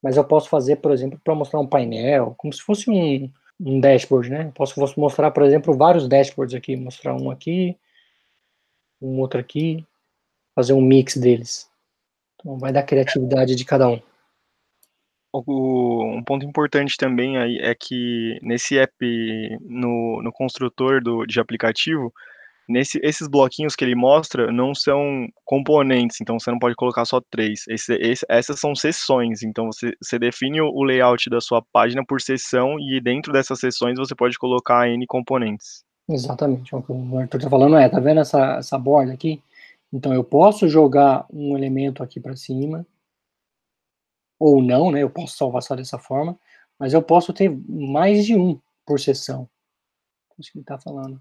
Mas 0.02 0.16
eu 0.16 0.24
posso 0.24 0.48
fazer, 0.48 0.76
por 0.76 0.92
exemplo, 0.92 1.20
para 1.22 1.34
mostrar 1.34 1.60
um 1.60 1.66
painel, 1.66 2.34
como 2.36 2.52
se 2.52 2.62
fosse 2.62 2.90
um, 2.90 3.30
um 3.60 3.80
dashboard, 3.80 4.30
né? 4.30 4.52
Posso 4.54 4.78
mostrar, 4.98 5.30
por 5.30 5.42
exemplo, 5.42 5.76
vários 5.76 6.08
dashboards 6.08 6.54
aqui, 6.54 6.76
mostrar 6.76 7.14
um 7.14 7.30
aqui, 7.30 7.76
um 9.00 9.18
outro 9.20 9.40
aqui, 9.40 9.84
fazer 10.54 10.72
um 10.72 10.80
mix 10.80 11.16
deles. 11.16 11.68
Então 12.36 12.58
vai 12.58 12.72
dar 12.72 12.84
criatividade 12.84 13.54
de 13.54 13.64
cada 13.64 13.88
um. 13.88 14.00
Um 15.34 16.22
ponto 16.24 16.44
importante 16.44 16.96
também 16.96 17.36
aí 17.36 17.58
é 17.58 17.74
que 17.74 18.38
nesse 18.42 18.78
app, 18.78 18.94
no, 19.60 20.22
no 20.22 20.32
construtor 20.32 21.02
do, 21.02 21.26
de 21.26 21.38
aplicativo, 21.38 22.12
nesse, 22.68 23.00
esses 23.02 23.26
bloquinhos 23.26 23.74
que 23.74 23.84
ele 23.84 23.94
mostra 23.94 24.52
não 24.52 24.74
são 24.74 25.28
componentes, 25.44 26.20
então 26.20 26.38
você 26.38 26.50
não 26.50 26.58
pode 26.58 26.74
colocar 26.76 27.04
só 27.04 27.20
três. 27.30 27.66
Esse, 27.68 27.94
esse, 27.94 28.26
essas 28.28 28.60
são 28.60 28.74
sessões, 28.74 29.42
então 29.42 29.66
você, 29.66 29.92
você 30.02 30.18
define 30.18 30.60
o 30.60 30.82
layout 30.82 31.30
da 31.30 31.40
sua 31.40 31.62
página 31.72 32.04
por 32.06 32.20
sessão 32.20 32.78
e 32.78 33.00
dentro 33.00 33.32
dessas 33.32 33.58
sessões 33.58 33.98
você 33.98 34.14
pode 34.14 34.38
colocar 34.38 34.88
N 34.88 35.06
componentes. 35.06 35.84
Exatamente, 36.08 36.74
o 36.74 36.82
que 36.82 36.92
o 36.92 37.18
Arthur 37.18 37.38
está 37.38 37.50
falando 37.50 37.76
é, 37.76 37.88
tá 37.88 38.00
vendo 38.00 38.20
essa, 38.20 38.56
essa 38.56 38.78
borda 38.78 39.12
aqui? 39.12 39.42
Então 39.92 40.12
eu 40.12 40.24
posso 40.24 40.68
jogar 40.68 41.26
um 41.32 41.56
elemento 41.56 42.02
aqui 42.02 42.20
para 42.20 42.36
cima, 42.36 42.86
ou 44.38 44.62
não, 44.62 44.90
né? 44.90 45.02
Eu 45.02 45.10
posso 45.10 45.36
salvar 45.36 45.62
só 45.62 45.74
dessa 45.74 45.98
forma, 45.98 46.38
mas 46.78 46.92
eu 46.92 47.02
posso 47.02 47.32
ter 47.32 47.50
mais 47.68 48.24
de 48.24 48.36
um 48.36 48.58
por 48.86 49.00
sessão. 49.00 49.48
Isso 50.38 50.52
que 50.52 50.58
ele 50.58 50.62
está 50.62 50.78
falando. 50.78 51.20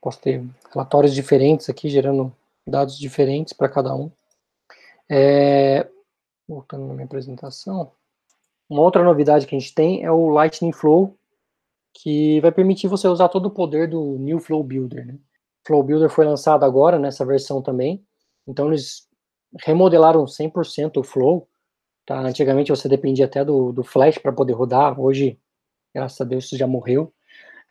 Posso 0.00 0.20
ter 0.20 0.44
relatórios 0.72 1.14
diferentes 1.14 1.68
aqui, 1.68 1.88
gerando 1.88 2.32
dados 2.66 2.98
diferentes 2.98 3.52
para 3.52 3.68
cada 3.68 3.94
um. 3.94 4.10
É, 5.08 5.88
voltando 6.48 6.86
na 6.86 6.94
minha 6.94 7.06
apresentação, 7.06 7.90
uma 8.68 8.82
outra 8.82 9.02
novidade 9.02 9.46
que 9.46 9.54
a 9.54 9.58
gente 9.58 9.74
tem 9.74 10.04
é 10.04 10.10
o 10.10 10.28
Lightning 10.28 10.72
Flow, 10.72 11.16
que 11.92 12.40
vai 12.40 12.50
permitir 12.52 12.88
você 12.88 13.06
usar 13.08 13.28
todo 13.28 13.46
o 13.46 13.50
poder 13.50 13.88
do 13.88 14.18
New 14.18 14.38
Flow 14.38 14.62
Builder. 14.62 15.06
Né? 15.06 15.18
Flow 15.66 15.82
Builder 15.82 16.08
foi 16.08 16.24
lançado 16.24 16.64
agora 16.64 16.98
nessa 16.98 17.24
versão 17.24 17.60
também, 17.60 18.04
então 18.46 18.68
eles 18.68 19.08
remodelaram 19.64 20.24
100% 20.24 20.98
o 20.98 21.02
Flow, 21.02 21.48
Tá? 22.06 22.20
Antigamente 22.20 22.70
você 22.70 22.88
dependia 22.88 23.24
até 23.24 23.44
do, 23.44 23.72
do 23.72 23.82
Flash 23.82 24.18
para 24.18 24.32
poder 24.32 24.52
rodar, 24.52 25.00
hoje, 25.00 25.38
graças 25.94 26.20
a 26.20 26.24
Deus, 26.24 26.44
isso 26.44 26.56
já 26.56 26.66
morreu. 26.66 27.12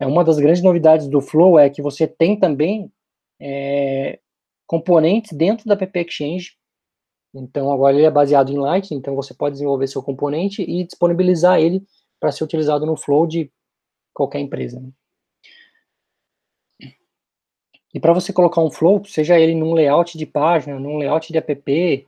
É, 0.03 0.05
uma 0.05 0.21
das 0.21 0.37
grandes 0.37 0.61
novidades 0.61 1.07
do 1.07 1.21
Flow 1.21 1.57
é 1.57 1.69
que 1.69 1.81
você 1.81 2.05
tem 2.05 2.37
também 2.37 2.91
é, 3.39 4.19
componentes 4.67 5.31
dentro 5.31 5.65
da 5.65 5.77
PP 5.77 6.01
Exchange. 6.01 6.57
Então, 7.33 7.71
agora 7.71 7.95
ele 7.95 8.05
é 8.05 8.11
baseado 8.11 8.51
em 8.51 8.57
Lightning, 8.57 8.97
então 8.97 9.15
você 9.15 9.33
pode 9.33 9.53
desenvolver 9.53 9.87
seu 9.87 10.03
componente 10.03 10.61
e 10.61 10.83
disponibilizar 10.83 11.59
ele 11.59 11.85
para 12.19 12.33
ser 12.33 12.43
utilizado 12.43 12.85
no 12.85 12.97
Flow 12.97 13.25
de 13.25 13.49
qualquer 14.13 14.39
empresa. 14.39 14.81
Né? 14.81 14.91
E 17.93 17.99
para 17.99 18.13
você 18.13 18.33
colocar 18.33 18.61
um 18.61 18.69
Flow, 18.69 19.05
seja 19.05 19.39
ele 19.39 19.55
num 19.55 19.73
layout 19.73 20.17
de 20.17 20.25
página, 20.25 20.77
num 20.77 20.97
layout 20.97 21.31
de 21.31 21.37
app, 21.37 22.07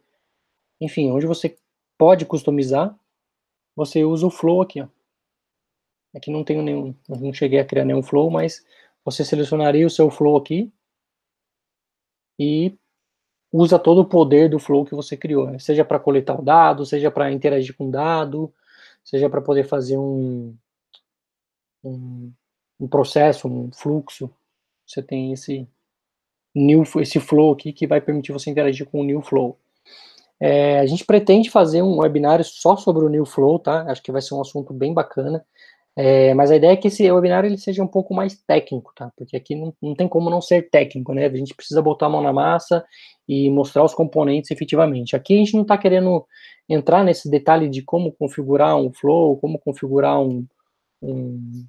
enfim, 0.82 1.12
onde 1.12 1.26
você 1.26 1.56
pode 1.98 2.26
customizar, 2.26 2.94
você 3.74 4.04
usa 4.04 4.28
o 4.28 4.32
flow 4.32 4.62
aqui, 4.62 4.82
ó. 4.82 4.88
Aqui 6.16 6.32
não 6.32 6.44
tenho 6.44 6.62
nenhum, 6.62 6.96
não 7.10 7.34
cheguei 7.34 7.60
a 7.60 7.66
criar 7.66 7.86
nenhum 7.86 8.02
flow, 8.02 8.30
mas 8.32 8.66
você 9.04 9.24
selecionaria 9.24 9.86
o 9.86 9.90
seu 9.90 10.10
flow 10.10 10.38
aqui 10.38 10.72
e 12.40 12.74
usa 13.52 13.78
todo 13.78 14.02
o 14.02 14.06
poder 14.06 14.50
do 14.50 14.60
flow 14.60 14.86
que 14.86 14.96
você 14.96 15.16
criou, 15.18 15.52
né? 15.52 15.60
seja 15.60 15.84
para 15.86 16.00
coletar 16.00 16.40
o 16.40 16.44
dado, 16.44 16.86
seja 16.86 17.12
para 17.12 17.32
interagir 17.32 17.76
com 17.76 17.88
o 17.88 17.92
dado, 17.92 18.54
seja 19.04 19.30
para 19.30 19.42
poder 19.42 19.66
fazer 19.66 19.98
um, 19.98 20.56
um, 21.84 22.32
um, 22.80 22.88
processo, 22.88 23.48
um 23.48 23.72
fluxo. 23.72 24.30
Você 24.86 25.02
tem 25.02 25.34
esse 25.34 25.68
new, 26.54 26.84
esse 27.02 27.20
flow 27.20 27.54
aqui 27.54 27.74
que 27.74 27.88
vai 27.88 28.02
permitir 28.02 28.32
você 28.32 28.50
interagir 28.50 28.86
com 28.88 29.02
o 29.02 29.06
new 29.06 29.22
flow. 29.22 29.58
É, 30.40 30.80
a 30.80 30.86
gente 30.86 31.06
pretende 31.06 31.50
fazer 31.50 31.82
um 31.82 32.00
webinário 32.00 32.44
só 32.44 32.76
sobre 32.76 33.06
o 33.06 33.10
New 33.10 33.26
Flow, 33.26 33.58
tá? 33.58 33.84
Acho 33.90 34.04
que 34.04 34.12
vai 34.12 34.22
ser 34.22 34.34
um 34.34 34.42
assunto 34.42 34.74
bem 34.74 34.94
bacana. 34.94 35.46
É, 35.98 36.34
mas 36.34 36.52
a 36.52 36.58
ideia 36.58 36.74
é 36.74 36.78
que 36.78 36.90
esse 36.90 37.10
webinário 37.10 37.48
ele 37.48 37.58
seja 37.58 37.82
um 37.82 37.88
pouco 37.88 38.14
mais 38.14 38.36
técnico, 38.44 38.92
tá? 38.96 39.12
Porque 39.16 39.38
aqui 39.38 39.56
não, 39.56 39.74
não 39.82 39.96
tem 39.96 40.08
como 40.08 40.30
não 40.30 40.42
ser 40.42 40.70
técnico, 40.70 41.14
né? 41.14 41.26
A 41.26 41.36
gente 41.36 41.56
precisa 41.56 41.82
botar 41.82 42.08
a 42.08 42.10
mão 42.10 42.22
na 42.22 42.34
massa 42.34 42.84
e 43.28 43.50
mostrar 43.50 43.84
os 43.84 43.94
componentes 43.94 44.52
efetivamente. 44.52 45.16
Aqui 45.16 45.34
a 45.36 45.38
gente 45.38 45.54
não 45.54 45.62
está 45.62 45.78
querendo 45.78 46.26
entrar 46.68 47.04
nesse 47.04 47.30
detalhe 47.30 47.70
de 47.70 47.82
como 47.82 48.12
configurar 48.12 48.76
um 48.76 48.92
flow, 48.92 49.38
como 49.38 49.58
configurar 49.60 50.20
um, 50.22 50.46
um, 51.02 51.66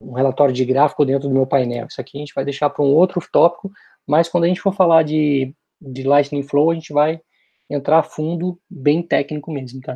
um 0.00 0.12
relatório 0.12 0.54
de 0.54 0.64
gráfico 0.64 1.04
dentro 1.04 1.28
do 1.28 1.34
meu 1.34 1.46
painel. 1.46 1.86
Isso 1.90 2.00
aqui 2.00 2.18
a 2.18 2.20
gente 2.20 2.34
vai 2.34 2.44
deixar 2.44 2.70
para 2.70 2.84
um 2.84 2.94
outro 2.94 3.20
tópico, 3.32 3.72
mas 4.06 4.28
quando 4.28 4.44
a 4.44 4.48
gente 4.48 4.60
for 4.60 4.72
falar 4.72 5.02
de 5.02 5.54
de 5.80 6.02
Lightning 6.02 6.42
Flow, 6.42 6.70
a 6.70 6.74
gente 6.74 6.92
vai 6.92 7.20
entrar 7.68 7.98
a 7.98 8.02
fundo, 8.02 8.60
bem 8.68 9.02
técnico 9.02 9.52
mesmo, 9.52 9.80
tá? 9.80 9.94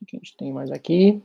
O 0.00 0.06
que 0.06 0.16
a 0.16 0.18
gente 0.18 0.36
tem 0.36 0.52
mais 0.52 0.70
aqui? 0.70 1.22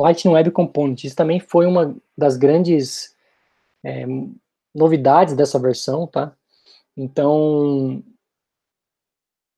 Lightning 0.00 0.32
Web 0.32 0.50
Component. 0.50 1.04
Isso 1.04 1.16
também 1.16 1.40
foi 1.40 1.66
uma 1.66 1.96
das 2.16 2.36
grandes 2.36 3.14
é, 3.84 4.04
novidades 4.74 5.34
dessa 5.34 5.58
versão, 5.58 6.06
tá? 6.06 6.32
Então, 6.96 8.02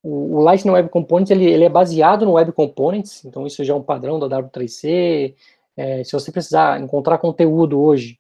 o, 0.02 0.40
Lightning 0.40 0.72
Web 0.72 0.88
Component, 0.90 1.30
ele, 1.30 1.44
ele, 1.44 1.64
é 1.64 1.68
baseado 1.68 2.24
no 2.24 2.32
Web 2.32 2.52
Components, 2.52 3.24
então 3.24 3.46
isso 3.46 3.64
já 3.64 3.72
é 3.72 3.76
um 3.76 3.82
padrão 3.82 4.18
da 4.18 4.28
W3C. 4.28 5.34
É, 5.76 6.04
se 6.04 6.12
você 6.12 6.32
precisar 6.32 6.80
encontrar 6.80 7.18
conteúdo 7.18 7.80
hoje, 7.80 8.18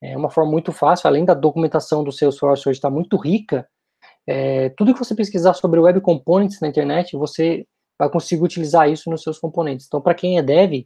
é 0.00 0.16
uma 0.16 0.30
forma 0.30 0.50
muito 0.50 0.72
fácil, 0.72 1.08
além 1.08 1.24
da 1.24 1.34
documentação 1.34 2.04
do 2.04 2.12
Salesforce 2.12 2.68
hoje 2.68 2.78
está 2.78 2.90
muito 2.90 3.16
rica, 3.16 3.68
é, 4.26 4.68
tudo 4.70 4.92
que 4.92 4.98
você 4.98 5.14
pesquisar 5.14 5.54
sobre 5.54 5.80
Web 5.80 6.00
Components 6.00 6.60
na 6.60 6.68
internet, 6.68 7.16
você 7.16 7.66
vai 7.98 8.08
conseguir 8.10 8.42
utilizar 8.42 8.88
isso 8.88 9.10
nos 9.10 9.22
seus 9.22 9.38
componentes. 9.38 9.86
Então, 9.86 10.00
para 10.00 10.14
quem 10.14 10.38
é 10.38 10.42
dev, 10.42 10.84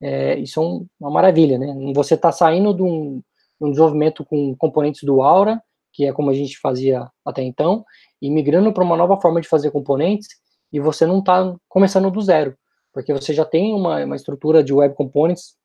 é, 0.00 0.38
isso 0.38 0.60
é 0.60 0.86
uma 1.00 1.10
maravilha, 1.10 1.58
né? 1.58 1.92
Você 1.94 2.14
está 2.14 2.30
saindo 2.30 2.72
de 2.74 2.82
um, 2.82 3.22
de 3.60 3.66
um, 3.66 3.70
desenvolvimento 3.70 4.24
com 4.24 4.54
componentes 4.56 5.02
do 5.02 5.22
Aura, 5.22 5.62
que 5.92 6.04
é 6.04 6.12
como 6.12 6.30
a 6.30 6.34
gente 6.34 6.58
fazia 6.58 7.10
até 7.24 7.42
então, 7.42 7.84
e 8.22 8.30
migrando 8.30 8.72
para 8.72 8.84
uma 8.84 8.96
nova 8.96 9.20
forma 9.20 9.40
de 9.40 9.48
fazer 9.48 9.70
componentes, 9.70 10.28
e 10.72 10.78
você 10.78 11.06
não 11.06 11.18
está 11.18 11.54
começando 11.68 12.10
do 12.10 12.20
zero, 12.20 12.56
porque 12.92 13.12
você 13.12 13.32
já 13.32 13.44
tem 13.44 13.74
uma, 13.74 14.04
uma 14.04 14.16
estrutura 14.16 14.62
de 14.62 14.72
Web 14.72 14.94
Components 14.94 15.56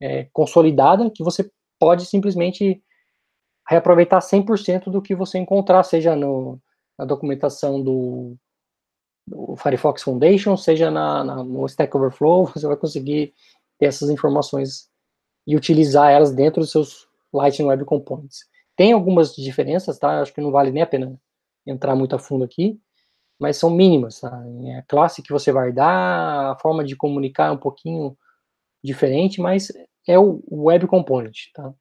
é, 0.00 0.28
consolidada 0.32 1.10
que 1.10 1.24
você 1.24 1.50
pode 1.78 2.06
simplesmente 2.06 2.82
reaproveitar 3.68 4.20
100% 4.20 4.90
do 4.90 5.02
que 5.02 5.14
você 5.14 5.38
encontrar, 5.38 5.82
seja 5.82 6.16
no, 6.16 6.58
na 6.98 7.04
documentação 7.04 7.82
do, 7.82 8.36
do, 9.26 9.56
Firefox 9.56 10.02
Foundation, 10.02 10.56
seja 10.56 10.90
na, 10.90 11.22
na, 11.22 11.44
no 11.44 11.66
Stack 11.66 11.94
Overflow, 11.96 12.46
você 12.54 12.66
vai 12.66 12.76
conseguir 12.76 13.34
ter 13.78 13.86
essas 13.86 14.10
informações 14.10 14.88
e 15.46 15.56
utilizar 15.56 16.10
elas 16.10 16.32
dentro 16.32 16.60
dos 16.60 16.70
seus 16.70 17.08
Lightning 17.32 17.68
Web 17.68 17.84
Components. 17.84 18.40
Tem 18.76 18.92
algumas 18.92 19.34
diferenças, 19.34 19.98
tá? 19.98 20.20
Acho 20.20 20.32
que 20.32 20.40
não 20.40 20.50
vale 20.50 20.70
nem 20.70 20.82
a 20.82 20.86
pena 20.86 21.18
entrar 21.66 21.94
muito 21.94 22.14
a 22.14 22.18
fundo 22.18 22.44
aqui, 22.44 22.80
mas 23.38 23.56
são 23.56 23.70
mínimas, 23.70 24.20
tá? 24.20 24.42
É 24.66 24.76
a 24.78 24.82
classe 24.82 25.22
que 25.22 25.32
você 25.32 25.52
vai 25.52 25.72
dar, 25.72 26.52
a 26.52 26.58
forma 26.60 26.84
de 26.84 26.96
comunicar 26.96 27.46
é 27.46 27.50
um 27.52 27.58
pouquinho 27.58 28.16
diferente, 28.82 29.40
mas 29.40 29.72
é 30.06 30.18
o 30.18 30.42
Web 30.50 30.86
Component, 30.86 31.36
tá? 31.54 31.72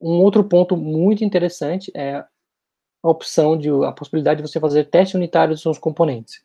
Um 0.00 0.20
outro 0.20 0.42
ponto 0.42 0.76
muito 0.76 1.24
interessante 1.24 1.92
é 1.94 2.16
a 3.02 3.08
opção 3.08 3.56
de 3.56 3.68
a 3.84 3.92
possibilidade 3.92 4.42
de 4.42 4.48
você 4.48 4.60
fazer 4.60 4.90
teste 4.90 5.16
unitário 5.16 5.54
dos 5.54 5.62
seus 5.62 5.78
componentes. 5.78 6.44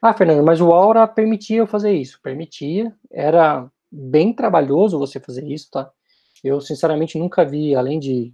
Ah, 0.00 0.14
Fernando, 0.14 0.44
mas 0.44 0.60
o 0.60 0.72
Aura 0.72 1.06
permitia 1.08 1.58
eu 1.58 1.66
fazer 1.66 1.92
isso. 1.92 2.20
Permitia, 2.22 2.94
era 3.10 3.68
bem 3.90 4.32
trabalhoso 4.32 4.98
você 4.98 5.18
fazer 5.18 5.44
isso, 5.46 5.68
tá? 5.72 5.90
Eu, 6.42 6.60
sinceramente, 6.60 7.18
nunca 7.18 7.44
vi, 7.44 7.74
além 7.74 7.98
de, 7.98 8.32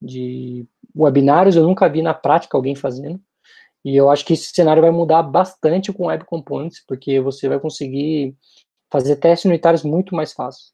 de 0.00 0.66
webinários, 0.94 1.56
eu 1.56 1.62
nunca 1.62 1.88
vi 1.88 2.02
na 2.02 2.12
prática 2.12 2.56
alguém 2.56 2.74
fazendo. 2.74 3.20
E 3.84 3.96
eu 3.96 4.10
acho 4.10 4.26
que 4.26 4.34
esse 4.34 4.52
cenário 4.52 4.82
vai 4.82 4.90
mudar 4.90 5.22
bastante 5.22 5.92
com 5.92 6.06
Web 6.06 6.24
Components, 6.26 6.84
porque 6.86 7.18
você 7.18 7.48
vai 7.48 7.58
conseguir 7.58 8.36
fazer 8.90 9.16
testes 9.16 9.46
unitários 9.46 9.82
muito 9.82 10.14
mais 10.14 10.32
fáceis. 10.32 10.72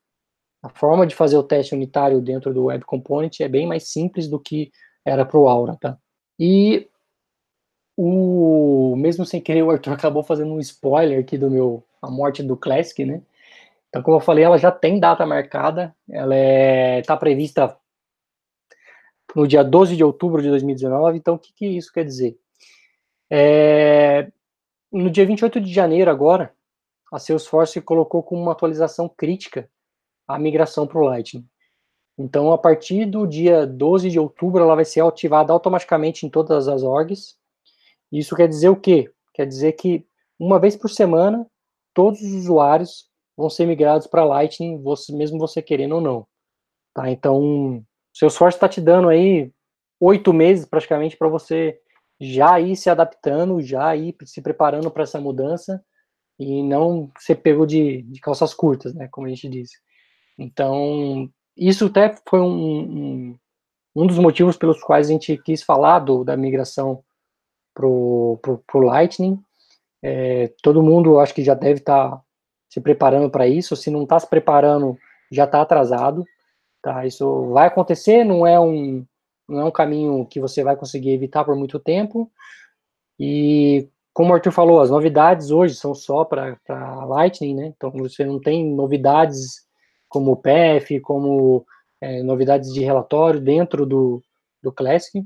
A 0.63 0.69
forma 0.69 1.07
de 1.07 1.15
fazer 1.15 1.37
o 1.37 1.43
teste 1.45 1.75
unitário 1.75 2.21
dentro 2.21 2.53
do 2.53 2.65
Web 2.65 2.85
Component 2.85 3.41
é 3.41 3.49
bem 3.49 3.67
mais 3.67 3.91
simples 3.91 4.27
do 4.27 4.41
que 4.41 4.73
era 5.05 5.25
para 5.25 5.39
o 5.39 5.49
Aura, 5.49 5.77
tá? 5.81 5.97
E 6.39 6.89
o 7.97 8.95
mesmo 8.97 9.25
sem 9.25 9.41
querer 9.41 9.63
o 9.63 9.71
Arthur 9.71 9.93
acabou 9.95 10.23
fazendo 10.23 10.53
um 10.53 10.61
spoiler 10.61 11.21
aqui 11.21 11.39
do 11.39 11.51
meu 11.51 11.83
a 12.03 12.11
morte 12.11 12.43
do 12.43 12.57
Classic, 12.57 13.05
né? 13.05 13.23
Então, 13.89 14.03
como 14.03 14.17
eu 14.17 14.21
falei, 14.21 14.45
ela 14.45 14.59
já 14.59 14.71
tem 14.71 15.01
data 15.01 15.25
marcada, 15.25 15.95
ela 16.11 16.35
está 16.35 16.45
é, 16.45 17.03
tá 17.03 17.17
prevista 17.17 17.77
no 19.35 19.47
dia 19.47 19.63
12 19.65 19.97
de 19.97 20.05
outubro 20.05 20.43
de 20.43 20.49
2019. 20.49 21.17
Então, 21.19 21.35
o 21.35 21.39
que, 21.39 21.53
que 21.53 21.67
isso 21.67 21.93
quer 21.93 22.05
dizer? 22.05 22.39
É, 23.31 24.31
no 24.93 25.11
dia 25.11 25.27
28 25.27 25.61
de 25.61 25.73
janeiro, 25.73 26.11
agora, 26.11 26.55
a 27.13 27.19
Salesforce 27.19 27.81
colocou 27.81 28.23
como 28.23 28.43
uma 28.43 28.53
atualização 28.53 29.09
crítica 29.09 29.69
a 30.27 30.39
migração 30.39 30.87
para 30.87 30.99
o 30.99 31.05
Lightning. 31.05 31.47
Então, 32.19 32.51
a 32.51 32.59
partir 32.59 33.05
do 33.05 33.27
dia 33.27 33.67
12 33.67 34.11
de 34.11 34.19
outubro, 34.19 34.63
ela 34.63 34.75
vai 34.75 34.85
ser 34.85 35.05
ativada 35.05 35.53
automaticamente 35.53 36.27
em 36.27 36.31
todas 36.31 36.67
as 36.67 36.83
orgs. 36.83 37.36
Isso 38.19 38.35
quer 38.37 38.49
dizer 38.49 38.69
o 38.69 38.77
quê? 38.77 39.11
Quer 39.35 39.47
dizer 39.47 39.73
que 39.73 40.07
uma 40.39 40.59
vez 40.59 40.77
por 40.77 40.91
semana, 40.91 41.47
todos 41.93 42.21
os 42.21 42.33
usuários 42.33 43.09
vão 43.37 43.51
ser 43.51 43.67
migrados 43.67 44.07
para 44.07 44.25
Lightning, 44.25 44.83
você, 44.83 45.13
mesmo 45.13 45.39
você 45.39 45.61
querendo 45.61 45.97
ou 45.97 46.01
não. 46.01 46.27
Tá? 46.95 47.11
Então, 47.11 47.79
o 47.79 47.85
Salesforce 48.15 48.57
está 48.57 48.69
te 48.69 48.81
dando 48.81 49.09
aí 49.09 49.53
oito 50.01 50.33
meses 50.33 50.65
praticamente 50.65 51.17
para 51.17 51.29
você 51.29 51.79
já 52.19 52.59
ir 52.61 52.77
se 52.77 52.89
adaptando, 52.89 53.61
já 53.61 53.95
ir 53.95 54.17
se 54.25 54.41
preparando 54.41 54.91
para 54.91 55.03
essa 55.03 55.21
mudança 55.21 55.85
e 56.39 56.63
não 56.63 57.11
ser 57.19 57.37
pego 57.37 57.67
de, 57.67 58.03
de 58.03 58.21
calças 58.21 58.55
curtas, 58.55 58.95
né, 58.95 59.09
como 59.11 59.27
a 59.27 59.31
gente 59.31 59.49
disse. 59.49 59.77
Então, 60.39 61.31
isso 61.57 61.87
até 61.87 62.15
foi 62.29 62.41
um, 62.41 62.47
um, 62.47 63.39
um, 63.95 64.07
dos 64.07 64.19
motivos 64.19 64.57
pelos 64.57 64.83
quais 64.83 65.09
a 65.09 65.13
gente 65.13 65.37
quis 65.39 65.63
falar 65.63 66.01
do, 66.01 66.25
da 66.25 66.37
migração 66.37 67.03
pro, 67.77 68.39
pro, 68.41 68.59
pro 68.67 68.81
Lightning. 68.81 69.39
É, 70.03 70.51
todo 70.63 70.83
mundo 70.83 71.21
acho 71.21 71.35
que 71.35 71.45
já 71.45 71.55
deve 71.55 71.81
estar 71.81 72.11
tá 72.11 72.23
se 72.71 72.81
preparando 72.81 73.31
para 73.31 73.47
isso. 73.47 73.77
Se 73.77 73.91
não 73.91 74.05
está 74.05 74.19
se 74.19 74.29
preparando, 74.29 74.97
já 75.31 75.45
está 75.45 75.61
atrasado. 75.61 76.25
Tá? 76.83 77.07
Isso 77.07 77.51
vai 77.53 77.67
acontecer, 77.67 78.25
não 78.25 78.47
é 78.47 78.59
um 78.59 79.05
não 79.49 79.61
é 79.61 79.65
um 79.65 79.71
caminho 79.71 80.27
que 80.27 80.41
você 80.41 80.65
vai 80.65 80.75
conseguir 80.75 81.11
evitar 81.13 81.45
por 81.45 81.55
muito 81.55 81.79
tempo. 81.79 82.29
E 83.19 83.89
como 84.13 84.33
o 84.33 84.35
Arthur 84.35 84.51
falou, 84.51 84.81
as 84.81 84.91
novidades 84.91 85.53
hoje 85.53 85.77
são 85.77 85.95
só 85.95 86.25
para 86.25 86.59
Lightning, 87.05 87.55
né? 87.55 87.67
Então 87.77 87.93
você 87.93 88.25
não 88.25 88.41
tem 88.41 88.65
novidades 88.75 89.65
como 90.09 90.33
o 90.33 90.37
PF, 90.37 90.99
como 91.01 91.65
é, 92.01 92.23
novidades 92.23 92.73
de 92.73 92.83
relatório 92.83 93.41
dentro 93.41 93.87
do, 93.87 94.23
do 94.63 94.73
Classic. 94.73 95.25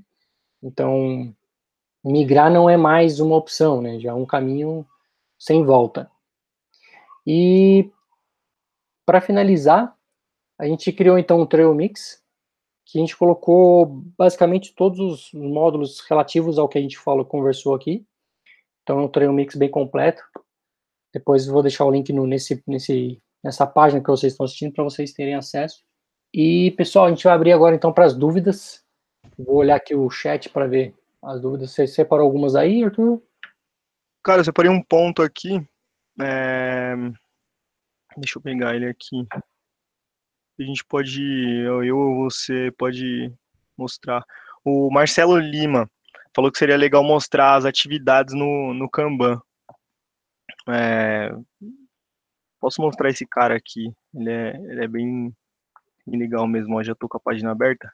Então, 0.62 1.34
migrar 2.04 2.50
não 2.50 2.68
é 2.68 2.76
mais 2.76 3.20
uma 3.20 3.36
opção, 3.36 3.80
né? 3.80 3.98
Já 3.98 4.10
é 4.10 4.14
um 4.14 4.26
caminho 4.26 4.86
sem 5.38 5.64
volta. 5.64 6.10
E 7.26 7.90
para 9.06 9.20
finalizar, 9.20 9.96
a 10.58 10.66
gente 10.66 10.92
criou 10.92 11.18
então 11.18 11.40
um 11.40 11.46
Trail 11.46 11.74
Mix, 11.74 12.22
que 12.86 12.98
a 12.98 13.00
gente 13.00 13.16
colocou 13.16 13.86
basicamente 14.18 14.74
todos 14.74 14.98
os 14.98 15.32
módulos 15.32 16.00
relativos 16.00 16.58
ao 16.58 16.68
que 16.68 16.78
a 16.78 16.80
gente 16.82 16.98
falou, 16.98 17.24
conversou 17.24 17.74
aqui. 17.74 18.04
Então 18.82 18.98
é 18.98 19.02
um 19.02 19.08
Trail 19.08 19.32
Mix 19.32 19.54
bem 19.54 19.70
completo. 19.70 20.22
Depois 21.12 21.46
vou 21.46 21.62
deixar 21.62 21.84
o 21.84 21.90
link 21.90 22.12
no, 22.12 22.26
nesse, 22.26 22.62
nesse 22.66 23.20
nessa 23.42 23.66
página 23.66 24.02
que 24.02 24.10
vocês 24.10 24.32
estão 24.32 24.44
assistindo 24.44 24.72
para 24.72 24.84
vocês 24.84 25.12
terem 25.12 25.34
acesso. 25.34 25.82
E, 26.32 26.70
pessoal, 26.72 27.06
a 27.06 27.08
gente 27.08 27.24
vai 27.24 27.32
abrir 27.32 27.52
agora 27.52 27.74
então 27.74 27.92
para 27.92 28.04
as 28.04 28.14
dúvidas. 28.14 28.84
Vou 29.36 29.56
olhar 29.56 29.76
aqui 29.76 29.94
o 29.94 30.08
chat 30.10 30.48
para 30.48 30.66
ver 30.66 30.94
as 31.22 31.40
dúvidas. 31.40 31.70
Você 31.70 31.87
separou 31.87 32.26
algumas 32.26 32.54
aí, 32.54 32.85
Arthur? 32.85 33.22
Cara, 34.22 34.40
eu 34.40 34.44
separei 34.44 34.70
um 34.70 34.83
ponto 34.83 35.22
aqui. 35.22 35.66
É... 36.20 36.94
Deixa 38.16 38.38
eu 38.38 38.42
pegar 38.42 38.74
ele 38.74 38.87
aqui. 38.87 39.26
A 39.33 40.62
gente 40.62 40.85
pode, 40.85 41.22
eu 41.22 41.96
ou 41.96 42.30
você 42.30 42.70
pode 42.76 43.33
mostrar. 43.76 44.22
O 44.64 44.90
Marcelo 44.90 45.38
Lima 45.38 45.90
falou 46.35 46.52
que 46.52 46.59
seria 46.59 46.76
legal 46.76 47.02
mostrar 47.02 47.54
as 47.54 47.64
atividades 47.64 48.35
no, 48.35 48.74
no 48.74 48.90
Kanban. 48.90 49.40
É, 50.68 51.30
Posso 52.61 52.83
mostrar 52.83 53.09
esse 53.09 53.26
cara 53.26 53.56
aqui? 53.56 53.90
Ele 54.14 54.30
é, 54.30 54.54
ele 54.56 54.85
é 54.85 54.88
bem, 54.88 55.35
bem 56.06 56.20
legal 56.20 56.46
mesmo. 56.46 56.76
Ó, 56.76 56.83
já 56.83 56.94
tô 56.94 57.09
com 57.09 57.16
a 57.16 57.20
página 57.20 57.50
aberta. 57.50 57.90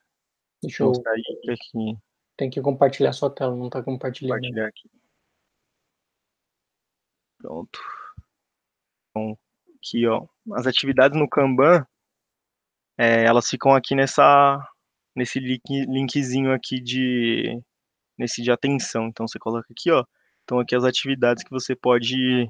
Deixa 0.61 0.83
eu 0.83 0.89
mostrar 0.89 1.15
que 1.15 1.51
aqui. 1.53 1.97
Tem 2.37 2.51
que 2.51 2.61
compartilhar 2.61 3.13
sua 3.13 3.31
tela, 3.31 3.55
não 3.55 3.71
tá 3.71 3.83
compartilhando. 3.83 4.41
Compartilhar 4.41 4.69
aqui. 4.69 4.91
Pronto. 7.39 7.79
Então, 9.11 9.39
aqui, 9.77 10.07
ó. 10.07 10.27
As 10.53 10.67
atividades 10.67 11.19
no 11.19 11.29
Kanban, 11.29 11.87
é, 12.99 13.25
elas 13.25 13.49
ficam 13.49 13.75
aqui 13.75 13.95
nessa, 13.95 14.59
nesse 15.15 15.39
link, 15.39 15.63
linkzinho 15.87 16.53
aqui 16.53 16.81
de, 16.81 17.61
nesse 18.19 18.43
de 18.43 18.51
atenção. 18.51 19.07
Então, 19.07 19.27
você 19.27 19.39
coloca 19.39 19.67
aqui, 19.71 19.91
ó. 19.91 20.05
Então, 20.45 20.61
aqui 20.61 20.77
as 20.77 20.85
atividades 20.85 21.43
que 21.43 21.51
você 21.51 21.75
pode 21.75 22.49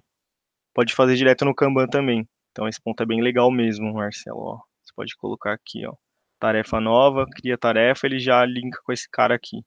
pode 0.77 0.95
fazer 0.95 1.17
direto 1.17 1.47
no 1.47 1.55
Kanban 1.55 1.87
também. 1.87 2.29
Então 2.53 2.69
esse 2.69 2.81
ponto 2.81 3.03
é 3.03 3.07
bem 3.07 3.23
legal 3.23 3.51
mesmo, 3.51 3.95
Marcelo. 3.95 4.41
Ó. 4.41 4.61
Você 4.83 4.93
pode 4.95 5.17
colocar 5.17 5.53
aqui, 5.55 5.87
ó, 5.87 5.95
tarefa 6.39 6.81
nova, 6.81 7.27
cria 7.35 7.57
tarefa, 7.59 8.07
ele 8.07 8.19
já 8.19 8.45
linka 8.45 8.81
com 8.85 8.93
esse 8.93 9.09
cara 9.11 9.35
aqui, 9.35 9.63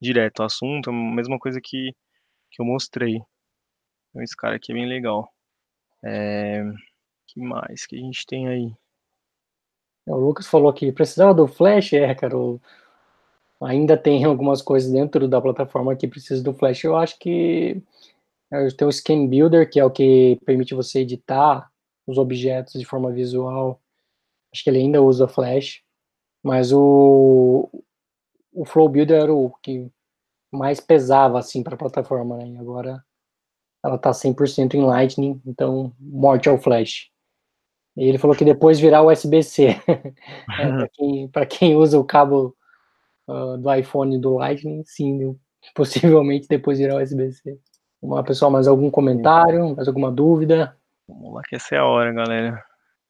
direto. 0.00 0.40
O 0.40 0.44
assunto, 0.44 0.90
a 0.90 0.92
mesma 0.92 1.38
coisa 1.38 1.60
que, 1.60 1.94
que 2.50 2.62
eu 2.62 2.66
mostrei. 2.66 3.22
Então 4.08 4.22
esse 4.22 4.36
cara 4.36 4.56
aqui 4.56 4.72
é 4.72 4.74
bem 4.74 4.86
legal. 4.86 5.32
É... 6.02 6.62
que 7.26 7.40
mais 7.40 7.86
que 7.86 7.96
a 7.96 7.98
gente 7.98 8.24
tem 8.26 8.48
aí? 8.48 8.72
É, 10.06 10.12
o 10.12 10.16
Lucas 10.16 10.46
falou 10.46 10.70
aqui, 10.70 10.90
precisava 10.92 11.34
do 11.34 11.46
Flash? 11.46 11.92
É, 11.92 12.14
cara, 12.14 12.36
o... 12.36 12.60
ainda 13.60 13.96
tem 13.96 14.24
algumas 14.24 14.62
coisas 14.62 14.90
dentro 14.90 15.28
da 15.28 15.40
plataforma 15.40 15.94
que 15.96 16.08
precisa 16.08 16.42
do 16.42 16.54
Flash. 16.54 16.84
Eu 16.84 16.96
acho 16.96 17.18
que 17.18 17.82
é, 18.52 18.68
tem 18.68 18.88
o 18.88 18.92
Scan 18.92 19.26
Builder, 19.26 19.70
que 19.70 19.78
é 19.78 19.84
o 19.84 19.90
que 19.90 20.38
permite 20.44 20.74
você 20.74 21.00
editar 21.00 21.70
os 22.06 22.18
objetos 22.18 22.74
de 22.74 22.84
forma 22.84 23.12
visual. 23.12 23.80
Acho 24.52 24.64
que 24.64 24.70
ele 24.70 24.80
ainda 24.80 25.00
usa 25.00 25.28
Flash, 25.28 25.82
mas 26.42 26.72
o, 26.72 27.68
o 28.52 28.64
Flow 28.64 28.88
Builder 28.88 29.22
era 29.22 29.32
o 29.32 29.50
que 29.62 29.90
mais 30.50 30.80
pesava 30.80 31.38
assim 31.38 31.62
para 31.62 31.74
a 31.74 31.78
plataforma, 31.78 32.36
né? 32.36 32.48
E 32.48 32.58
agora 32.58 33.02
ela 33.84 33.96
está 33.96 34.10
100% 34.10 34.74
em 34.74 34.84
Lightning, 34.84 35.40
então 35.46 35.92
morte 35.98 36.48
ao 36.48 36.58
Flash. 36.58 37.10
E 37.96 38.04
ele 38.04 38.18
falou 38.18 38.36
que 38.36 38.44
depois 38.44 38.78
virar 38.78 39.02
USB-C. 39.02 39.76
é, 40.58 41.28
para 41.28 41.46
quem, 41.48 41.58
quem, 41.58 41.76
usa 41.76 41.98
o 41.98 42.04
cabo 42.04 42.56
uh, 43.28 43.56
do 43.58 43.74
iPhone 43.74 44.18
do 44.18 44.36
Lightning, 44.36 44.82
sim, 44.84 45.36
possivelmente 45.74 46.48
depois 46.48 46.78
virar 46.78 47.02
USB-C. 47.02 47.58
Vamos 48.02 48.16
lá, 48.16 48.22
pessoal, 48.22 48.50
mais 48.50 48.66
algum 48.66 48.90
comentário, 48.90 49.74
mais 49.76 49.86
alguma 49.86 50.10
dúvida? 50.10 50.76
Vamos 51.06 51.34
lá, 51.34 51.42
que 51.48 51.56
essa 51.56 51.74
é 51.74 51.78
a 51.78 51.84
hora, 51.84 52.12
galera. 52.12 52.64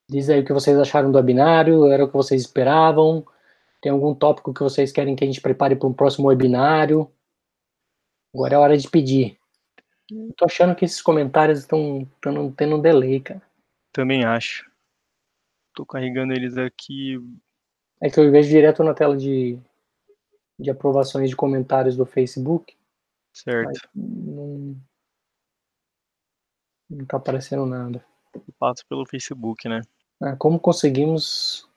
Diz 0.09 0.29
aí 0.29 0.41
o 0.41 0.45
que 0.45 0.53
vocês 0.53 0.77
acharam 0.77 1.13
do 1.13 1.17
webinário, 1.17 1.87
era 1.87 2.05
o 2.05 2.09
que 2.09 2.17
vocês 2.17 2.41
esperavam? 2.41 3.25
Tem 3.81 3.91
algum 3.91 4.15
tópico 4.15 4.53
que 4.53 4.63
vocês 4.63 4.93
querem 4.93 5.17
que 5.17 5.25
a 5.25 5.27
gente 5.27 5.41
prepare 5.41 5.75
para 5.75 5.89
um 5.89 5.93
próximo 5.93 6.29
webinário? 6.29 7.11
Agora 8.35 8.55
é 8.55 8.59
hora 8.59 8.77
de 8.77 8.89
pedir. 8.89 9.39
Eu 10.11 10.33
tô 10.37 10.45
achando 10.45 10.75
que 10.75 10.85
esses 10.85 11.01
comentários 11.01 11.61
estão 11.61 12.07
tendo 12.21 12.77
um 12.77 12.81
delay, 12.81 13.21
cara. 13.21 13.43
Também 13.93 14.25
acho. 14.25 14.71
Tô 15.75 15.87
carregando 15.87 16.33
eles 16.33 16.57
aqui. 16.57 17.17
É 18.01 18.11
que 18.11 18.19
eu 18.19 18.31
vejo 18.31 18.49
direto 18.49 18.83
na 18.83 18.93
tela 18.93 19.17
de, 19.17 19.59
de 20.59 20.71
aprovações 20.71 21.31
de 21.31 21.37
comentários 21.37 21.97
do 21.97 22.05
Facebook. 22.05 22.77
Certo. 23.33 23.89
Não, 23.95 24.77
não 26.89 27.07
tá 27.07 27.17
aparecendo 27.17 27.65
nada. 27.67 28.05
Passo 28.59 28.85
pelo 28.87 29.07
Facebook, 29.07 29.69
né? 29.69 29.83
É, 30.23 30.37
como 30.37 30.59
conseguimos 30.59 31.70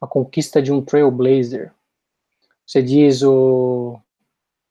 a 0.00 0.06
conquista 0.06 0.62
de 0.62 0.72
um 0.72 0.82
Trailblazer? 0.82 1.72
Você 2.66 2.82
diz 2.82 3.22
o. 3.22 3.98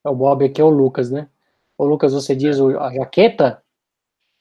É 0.04 0.08
o 0.08 0.14
Bob 0.14 0.44
aqui 0.44 0.60
é 0.60 0.64
o 0.64 0.70
Lucas, 0.70 1.10
né? 1.10 1.28
O 1.76 1.84
Lucas, 1.84 2.12
você 2.12 2.34
diz 2.34 2.58
o, 2.58 2.78
a 2.78 2.92
jaqueta? 2.92 3.62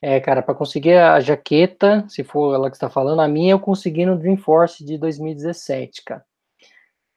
É, 0.01 0.19
cara, 0.19 0.41
para 0.41 0.55
conseguir 0.55 0.93
a 0.93 1.19
jaqueta, 1.19 2.05
se 2.07 2.23
for 2.23 2.55
ela 2.55 2.69
que 2.69 2.77
está 2.77 2.89
falando, 2.89 3.21
a 3.21 3.27
minha 3.27 3.51
eu 3.51 3.59
consegui 3.59 4.05
no 4.05 4.17
Dreamforce 4.17 4.85
de 4.85 4.97
2017, 4.97 6.03
cara. 6.05 6.23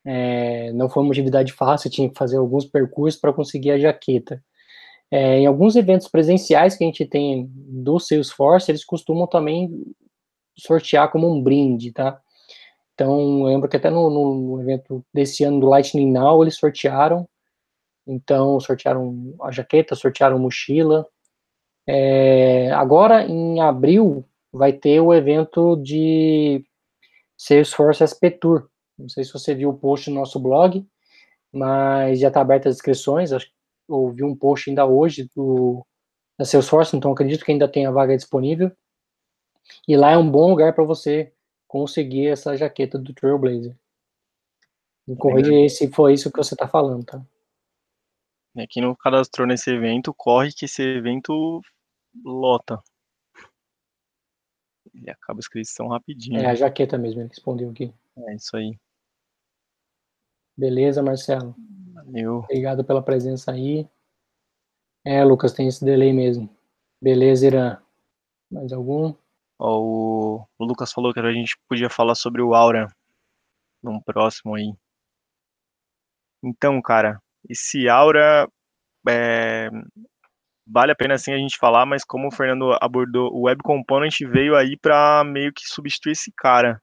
É, 0.05 0.73
não 0.73 0.89
foi 0.89 1.03
uma 1.03 1.13
atividade 1.13 1.53
fácil, 1.53 1.91
tinha 1.91 2.09
que 2.09 2.19
fazer 2.19 2.39
alguns 2.39 2.65
percursos 2.65 3.21
para 3.21 3.33
conseguir 3.33 3.71
a 3.73 3.79
jaqueta. 3.79 4.43
É, 5.11 5.41
em 5.41 5.47
alguns 5.47 5.77
eventos 5.77 6.09
presenciais 6.09 6.75
que 6.75 6.85
a 6.85 6.87
gente 6.87 7.05
tem 7.05 7.47
do 7.55 7.99
Salesforce, 8.01 8.71
eles 8.71 8.85
costumam 8.85 9.27
também 9.27 9.71
sortear 10.57 11.11
como 11.11 11.31
um 11.31 11.43
brinde, 11.43 11.93
tá? 11.93 12.22
Então, 12.95 13.45
lembro 13.45 13.69
que 13.69 13.77
até 13.77 13.91
no, 13.91 14.11
no, 14.11 14.61
evento 14.61 15.05
desse 15.13 15.45
ano 15.45 15.61
do 15.61 15.67
Lightning 15.67 16.11
Now, 16.11 16.43
eles 16.43 16.57
sortearam. 16.57 17.29
Então, 18.07 18.61
sortearam 18.61 19.35
a 19.43 19.51
jaqueta, 19.51 19.95
sortearam 19.95 20.39
mochila. 20.39 21.07
É, 21.87 22.71
agora, 22.73 23.25
em 23.25 23.61
abril, 23.61 24.25
vai 24.53 24.73
ter 24.73 25.01
o 25.01 25.15
evento 25.15 25.77
de 25.77 26.65
Salesforce 27.37 28.07
SP 28.07 28.31
Tour. 28.31 28.69
Não 28.99 29.09
sei 29.09 29.25
se 29.25 29.33
você 29.33 29.55
viu 29.55 29.71
o 29.71 29.79
post 29.79 30.11
no 30.11 30.17
nosso 30.21 30.39
blog. 30.39 30.87
mas 31.53 32.21
já 32.21 32.29
está 32.29 32.41
aberta 32.41 32.69
as 32.69 32.77
inscrições. 32.77 33.33
Acho 33.33 33.51
ouvi 33.89 34.25
um 34.25 34.35
post 34.35 34.71
ainda 34.71 34.87
hoje 34.87 35.29
do 35.35 35.85
da 36.39 36.45
Salesforce, 36.45 36.97
então 36.97 37.13
acredito 37.13 37.45
que 37.45 37.53
ainda 37.53 37.69
tem 37.69 37.87
a 37.87 37.91
vaga 37.91 38.17
disponível. 38.17 38.73
E 39.87 39.97
lá 39.97 40.13
é 40.13 40.19
um 40.19 40.31
bom 40.31 40.51
lugar 40.51 40.75
para 40.75 40.85
você 40.85 41.33
conseguir 41.73 42.27
essa 42.27 42.55
jaqueta 42.55 42.99
do 42.99 43.15
Trailblazer. 43.15 43.75
Me 45.09 45.17
corrija 45.17 45.75
se 45.75 45.91
foi 45.91 46.13
isso 46.13 46.31
que 46.31 46.37
você 46.37 46.53
está 46.55 46.69
falando, 46.69 47.03
tá? 47.03 47.27
É, 48.55 48.67
quem 48.67 48.83
não 48.83 48.95
cadastrou 48.95 49.47
nesse 49.47 49.71
evento, 49.71 50.13
corre 50.13 50.53
que 50.53 50.67
esse 50.67 50.83
evento 50.83 51.63
lota. 52.23 52.79
Ele 54.95 55.11
acaba 55.11 55.39
a 55.39 55.41
inscrição 55.41 55.89
rapidinho. 55.89 56.39
É 56.39 56.51
a 56.51 56.55
jaqueta 56.55 56.99
mesmo, 56.99 57.23
ele 57.23 57.29
respondeu 57.31 57.71
aqui. 57.71 57.91
É 58.19 58.35
isso 58.35 58.55
aí. 58.55 58.79
Beleza, 60.55 61.03
Marcelo. 61.03 61.57
Valeu. 61.95 62.41
Obrigado 62.41 62.85
pela 62.85 63.03
presença 63.03 63.51
aí. 63.51 63.89
É, 65.07 65.25
Lucas, 65.25 65.55
tem 65.55 65.69
esse 65.69 65.83
delay 65.83 66.13
mesmo. 66.13 66.55
Beleza, 67.01 67.47
Irã. 67.47 67.83
Mais 68.51 68.75
algum? 68.75 69.15
O 69.65 70.45
Lucas 70.59 70.93
falou 70.93 71.13
que 71.13 71.21
a 71.21 71.33
gente 71.33 71.57
podia 71.69 71.89
falar 71.89 72.17
sobre 72.17 72.43
o 72.43 72.53
Aura 72.53 72.89
num 73.81 74.01
próximo 74.01 74.57
aí. 74.57 74.75
Então, 76.43 76.83
cara, 76.83 77.21
esse 77.49 77.89
Aura 77.89 78.49
é, 79.09 79.69
vale 80.67 80.91
a 80.91 80.97
pena 80.97 81.17
sim 81.17 81.33
a 81.33 81.39
gente 81.39 81.57
falar, 81.59 81.87
mas 81.87 82.05
como 82.05 82.27
o 82.27 82.33
Fernando 82.33 82.77
abordou, 82.81 83.33
o 83.33 83.43
Web 83.43 83.63
Component 83.63 84.19
veio 84.29 84.57
aí 84.57 84.77
para 84.77 85.23
meio 85.25 85.53
que 85.53 85.63
substituir 85.65 86.13
esse 86.13 86.33
cara. 86.37 86.83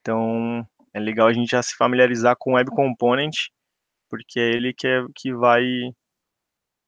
Então, 0.00 0.66
é 0.92 1.00
legal 1.00 1.26
a 1.28 1.32
gente 1.32 1.50
já 1.50 1.62
se 1.62 1.74
familiarizar 1.74 2.36
com 2.38 2.52
o 2.52 2.54
Web 2.56 2.70
Component, 2.70 3.48
porque 4.10 4.40
é 4.40 4.50
ele 4.50 4.74
que, 4.74 4.86
é, 4.86 5.04
que 5.14 5.32
vai 5.34 5.62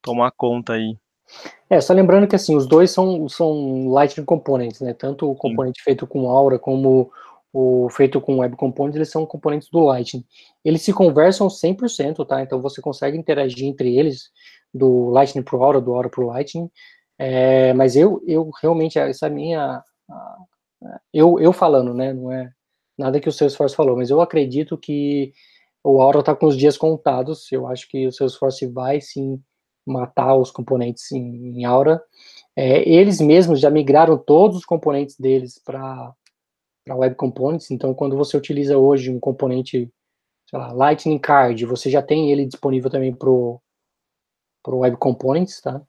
tomar 0.02 0.30
conta 0.36 0.74
aí. 0.74 0.94
É, 1.68 1.80
só 1.80 1.92
lembrando 1.92 2.26
que 2.26 2.36
assim, 2.36 2.56
os 2.56 2.66
dois 2.66 2.90
são, 2.90 3.28
são 3.28 3.88
Lightning 3.88 4.24
Components, 4.24 4.80
né? 4.80 4.94
Tanto 4.94 5.30
o 5.30 5.34
componente 5.34 5.78
Sim. 5.78 5.84
feito 5.84 6.06
com 6.06 6.30
Aura 6.30 6.58
como 6.58 7.10
o 7.52 7.88
feito 7.90 8.20
com 8.20 8.38
Web 8.38 8.56
Components, 8.56 8.96
eles 8.96 9.10
são 9.10 9.24
componentes 9.24 9.68
do 9.70 9.80
Lightning. 9.80 10.24
Eles 10.64 10.82
se 10.82 10.92
conversam 10.92 11.48
100%, 11.48 12.26
tá? 12.26 12.42
Então 12.42 12.60
você 12.60 12.80
consegue 12.80 13.16
interagir 13.16 13.66
entre 13.66 13.96
eles, 13.96 14.30
do 14.72 15.10
Lightning 15.10 15.42
pro 15.42 15.62
Aura, 15.62 15.80
do 15.80 15.94
Aura 15.94 16.10
pro 16.10 16.26
Lightning. 16.26 16.70
É, 17.18 17.72
mas 17.72 17.96
eu, 17.96 18.22
eu 18.26 18.50
realmente, 18.62 18.98
essa 18.98 19.26
é 19.26 19.30
minha. 19.30 19.82
Eu, 21.12 21.38
eu 21.40 21.52
falando, 21.52 21.94
né? 21.94 22.12
Não 22.12 22.30
é 22.30 22.50
nada 22.96 23.20
que 23.20 23.28
o 23.28 23.32
Salesforce 23.32 23.74
falou, 23.74 23.96
mas 23.96 24.10
eu 24.10 24.20
acredito 24.20 24.76
que 24.76 25.32
o 25.82 26.02
Aura 26.02 26.20
está 26.20 26.34
com 26.34 26.46
os 26.46 26.56
dias 26.56 26.76
contados. 26.76 27.50
Eu 27.50 27.66
acho 27.66 27.88
que 27.88 28.06
o 28.06 28.12
Salesforce 28.12 28.66
vai 28.66 29.00
sim 29.00 29.40
matar 29.88 30.36
os 30.36 30.50
componentes 30.50 31.10
em, 31.12 31.58
em 31.60 31.64
Aura. 31.64 32.02
É, 32.56 32.88
eles 32.88 33.20
mesmos 33.20 33.60
já 33.60 33.70
migraram 33.70 34.18
todos 34.18 34.58
os 34.58 34.64
componentes 34.64 35.18
deles 35.18 35.60
para 35.64 36.14
Web 36.88 37.14
Components, 37.16 37.70
então 37.70 37.94
quando 37.94 38.16
você 38.16 38.36
utiliza 38.36 38.76
hoje 38.78 39.10
um 39.10 39.20
componente, 39.20 39.90
sei 40.48 40.58
lá, 40.58 40.72
Lightning 40.72 41.18
Card, 41.18 41.64
você 41.66 41.90
já 41.90 42.02
tem 42.02 42.30
ele 42.32 42.46
disponível 42.46 42.90
também 42.90 43.14
para 43.14 43.28
o 43.28 43.60
Web 44.66 44.96
Components, 44.96 45.60
tá? 45.60 45.80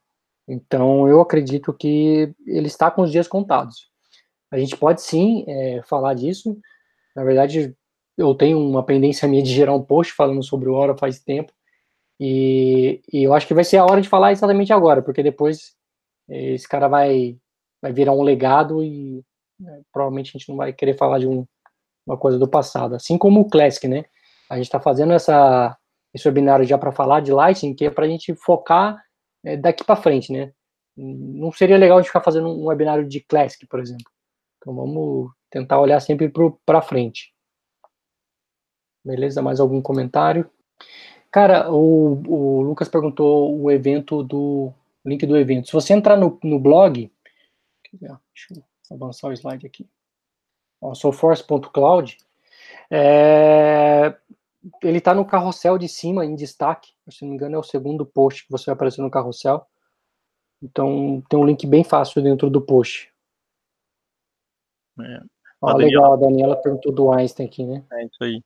Então 0.48 1.08
eu 1.08 1.22
acredito 1.22 1.74
que 1.74 2.34
ele 2.46 2.68
está 2.68 2.90
com 2.90 3.04
os 3.04 3.12
dias 3.12 3.28
contados. 3.28 3.90
A 4.52 4.58
gente 4.58 4.76
pode 4.76 5.02
sim 5.02 5.46
é, 5.48 5.82
falar 5.84 6.16
disso. 6.16 6.58
Na 7.16 7.24
verdade, 7.24 7.76
eu 8.18 8.36
tenho 8.36 8.60
uma 8.60 8.84
pendência 8.84 9.28
minha 9.28 9.44
de 9.44 9.52
gerar 9.52 9.74
um 9.74 9.84
post 9.84 10.14
falando 10.14 10.44
sobre 10.44 10.68
o 10.70 10.76
Aura 10.76 10.98
faz 10.98 11.20
tempo, 11.20 11.54
e, 12.20 13.02
e, 13.12 13.24
eu 13.24 13.34
acho 13.34 13.48
que 13.48 13.54
vai 13.54 13.64
ser 13.64 13.78
a 13.78 13.86
hora 13.86 14.02
de 14.02 14.10
falar 14.10 14.32
exatamente 14.32 14.74
agora, 14.74 15.02
porque 15.02 15.24
depois 15.24 15.76
esse 16.28 16.68
cara 16.68 16.88
vai, 16.88 17.38
vai 17.82 17.94
virar 17.94 18.14
um 18.14 18.22
legado 18.22 18.84
e 18.84 19.24
né, 19.60 19.82
provavelmente 19.92 20.30
a 20.30 20.38
gente 20.38 20.50
não 20.50 20.58
vai 20.58 20.74
querer 20.74 20.98
falar 20.98 21.20
de 21.20 21.28
um, 21.28 21.46
uma 22.06 22.18
coisa 22.18 22.38
do 22.38 22.48
passado. 22.48 22.96
Assim 22.96 23.18
como 23.18 23.42
o 23.42 23.50
Classic, 23.50 23.88
né? 23.88 24.04
A 24.50 24.56
gente 24.56 24.66
está 24.66 24.80
fazendo 24.80 25.14
essa, 25.14 25.78
esse 26.14 26.28
webinário 26.28 26.66
já 26.66 26.78
para 26.78 26.92
falar 26.92 27.22
de 27.22 27.32
Lightning, 27.32 27.76
que 27.76 27.86
é 27.86 27.90
para 27.90 28.06
a 28.06 28.10
gente 28.10 28.36
focar 28.36 29.02
é, 29.44 29.56
daqui 29.56 29.84
para 29.84 29.96
frente, 29.96 30.32
né? 30.32 30.52
Não 30.98 31.52
seria 31.52 31.78
legal 31.78 31.98
a 31.98 32.02
gente 32.02 32.10
ficar 32.10 32.22
fazendo 32.24 32.50
um 32.50 32.66
webinário 32.66 33.08
de 33.08 33.22
Classic, 33.22 33.66
por 33.68 33.80
exemplo. 33.80 34.12
Então 34.58 34.76
vamos 34.76 35.32
tentar 35.50 35.80
olhar 35.80 36.00
sempre 36.02 36.32
para 36.66 36.82
frente. 36.82 37.34
Beleza? 39.06 39.42
Mais 39.42 39.60
algum 39.60 39.82
comentário? 39.82 40.50
Cara, 41.32 41.72
o, 41.72 42.22
o 42.28 42.62
Lucas 42.62 42.90
perguntou 42.90 43.60
o 43.60 43.70
evento 43.70 44.24
do 44.24 44.74
link 45.06 45.26
do 45.26 45.38
evento. 45.38 45.68
Se 45.68 45.74
você 45.74 45.94
entrar 45.94 46.18
no, 46.18 46.40
no 46.44 46.60
blog, 46.60 47.12
deixa 47.94 48.54
eu 48.56 48.64
avançar 48.92 49.28
o 49.28 49.34
slide 49.34 49.66
aqui. 49.66 49.88
source.cloud, 50.96 52.18
é, 52.90 54.18
ele 54.84 54.98
está 54.98 55.14
no 55.14 55.26
carrossel 55.26 55.78
de 55.78 55.88
cima, 55.88 56.26
em 56.26 56.36
destaque. 56.36 56.94
Se 57.10 57.24
não 57.24 57.30
me 57.30 57.36
engano, 57.36 57.56
é 57.56 57.60
o 57.60 57.64
segundo 57.64 58.06
post 58.06 58.46
que 58.46 58.52
você 58.52 58.66
vai 58.66 58.74
aparecer 58.74 59.02
no 59.02 59.12
carrossel. 59.12 59.66
Então, 60.62 61.24
tem 61.30 61.40
um 61.40 61.46
link 61.46 61.66
bem 61.66 61.84
fácil 61.84 62.22
dentro 62.22 62.50
do 62.50 62.62
post. 62.62 63.14
É. 65.00 65.20
Ó, 65.62 65.74
legal, 65.76 66.14
a 66.14 66.18
Daniela 66.18 66.62
perguntou 66.62 66.92
do 66.92 67.12
Einstein 67.12 67.46
aqui, 67.46 67.66
né? 67.66 67.86
É 67.92 68.04
isso 68.06 68.24
aí. 68.24 68.42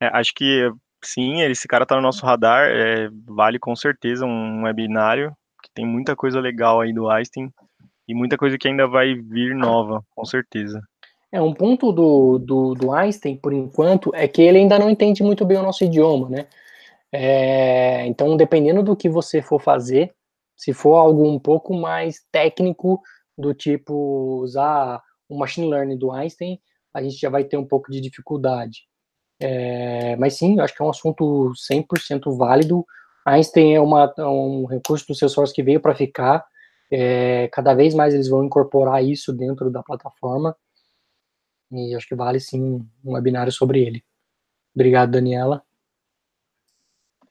É, 0.00 0.06
acho 0.08 0.34
que 0.34 0.70
sim, 1.06 1.42
esse 1.42 1.68
cara 1.68 1.86
tá 1.86 1.96
no 1.96 2.02
nosso 2.02 2.24
radar, 2.24 2.68
é, 2.68 3.08
vale 3.26 3.58
com 3.58 3.74
certeza 3.76 4.24
um 4.24 4.64
webinário, 4.64 5.34
que 5.62 5.70
tem 5.74 5.86
muita 5.86 6.16
coisa 6.16 6.40
legal 6.40 6.80
aí 6.80 6.92
do 6.92 7.08
Einstein, 7.08 7.50
e 8.06 8.14
muita 8.14 8.36
coisa 8.36 8.58
que 8.58 8.68
ainda 8.68 8.86
vai 8.86 9.14
vir 9.14 9.54
nova, 9.54 10.04
com 10.14 10.24
certeza. 10.24 10.80
É, 11.32 11.40
um 11.40 11.52
ponto 11.52 11.90
do, 11.90 12.38
do, 12.38 12.74
do 12.74 12.92
Einstein, 12.92 13.36
por 13.36 13.52
enquanto, 13.52 14.10
é 14.14 14.28
que 14.28 14.42
ele 14.42 14.58
ainda 14.58 14.78
não 14.78 14.88
entende 14.88 15.22
muito 15.22 15.44
bem 15.44 15.58
o 15.58 15.62
nosso 15.62 15.84
idioma, 15.84 16.28
né? 16.28 16.46
É, 17.10 18.06
então, 18.06 18.36
dependendo 18.36 18.82
do 18.82 18.96
que 18.96 19.08
você 19.08 19.40
for 19.40 19.60
fazer, 19.60 20.14
se 20.56 20.72
for 20.72 20.94
algo 20.94 21.28
um 21.28 21.38
pouco 21.38 21.74
mais 21.74 22.20
técnico, 22.30 23.00
do 23.36 23.52
tipo 23.52 24.40
usar 24.42 25.02
o 25.28 25.36
machine 25.36 25.68
learning 25.68 25.98
do 25.98 26.12
Einstein, 26.12 26.60
a 26.92 27.02
gente 27.02 27.16
já 27.16 27.28
vai 27.28 27.44
ter 27.44 27.56
um 27.56 27.66
pouco 27.66 27.90
de 27.90 28.00
dificuldade. 28.00 28.86
É, 29.40 30.16
mas 30.16 30.36
sim, 30.36 30.60
acho 30.60 30.74
que 30.74 30.82
é 30.82 30.84
um 30.84 30.90
assunto 30.90 31.52
100% 31.54 32.36
válido. 32.36 32.86
Einstein 33.26 33.74
é, 33.74 33.80
uma, 33.80 34.12
é 34.16 34.24
um 34.24 34.64
recurso 34.66 35.06
do 35.06 35.14
Salesforce 35.14 35.54
que 35.54 35.62
veio 35.62 35.80
para 35.80 35.94
ficar. 35.94 36.44
É, 36.90 37.48
cada 37.48 37.74
vez 37.74 37.94
mais 37.94 38.14
eles 38.14 38.28
vão 38.28 38.44
incorporar 38.44 39.02
isso 39.02 39.32
dentro 39.32 39.70
da 39.70 39.82
plataforma. 39.82 40.56
E 41.72 41.94
acho 41.94 42.06
que 42.06 42.14
vale 42.14 42.38
sim 42.38 42.86
um 43.04 43.12
webinário 43.14 43.50
sobre 43.50 43.82
ele. 43.82 44.04
Obrigado, 44.74 45.12
Daniela. 45.12 45.62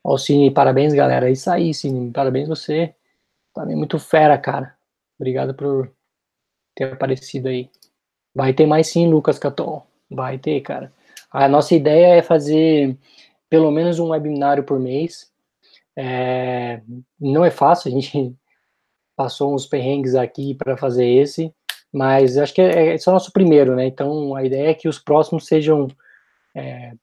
Ó, 0.04 0.18
Cine, 0.18 0.52
parabéns, 0.52 0.94
galera. 0.94 1.30
É 1.30 1.32
isso 1.32 1.50
aí, 1.50 1.74
Cine. 1.74 2.12
Parabéns 2.12 2.48
você. 2.48 2.94
Também 3.54 3.76
muito 3.76 4.00
fera, 4.00 4.38
cara. 4.38 4.76
Obrigado 5.18 5.54
por 5.54 5.92
ter 6.76 6.92
aparecido 6.92 7.48
aí. 7.48 7.70
Vai 8.36 8.54
ter 8.54 8.66
mais 8.66 8.88
sim, 8.88 9.08
Lucas 9.10 9.40
Caton. 9.40 9.86
Vai 10.10 10.38
ter, 10.38 10.60
cara. 10.62 10.92
A 11.34 11.48
nossa 11.50 11.74
ideia 11.74 12.16
é 12.16 12.22
fazer 12.22 12.96
pelo 13.50 13.72
menos 13.72 14.00
um 14.00 14.10
webinário 14.10 14.64
por 14.64 14.80
mês. 14.80 15.32
É, 15.96 16.82
não 17.20 17.44
é 17.44 17.50
fácil, 17.50 17.90
a 17.90 18.00
gente 18.00 18.36
passou 19.18 19.54
uns 19.54 19.66
perrengues 19.66 20.16
aqui 20.16 20.54
para 20.54 20.78
fazer 20.78 21.06
esse, 21.08 21.54
mas 21.92 22.38
acho 22.38 22.54
que 22.54 22.62
é, 22.62 22.94
é 22.94 22.98
só 23.00 23.12
nosso 23.12 23.32
primeiro, 23.32 23.76
né? 23.76 23.88
Então 23.88 24.36
a 24.36 24.44
ideia 24.44 24.70
é 24.70 24.74
que 24.76 24.88
os 24.88 25.00
próximos 25.00 25.48
sejam 25.48 25.88
é, 26.56 26.94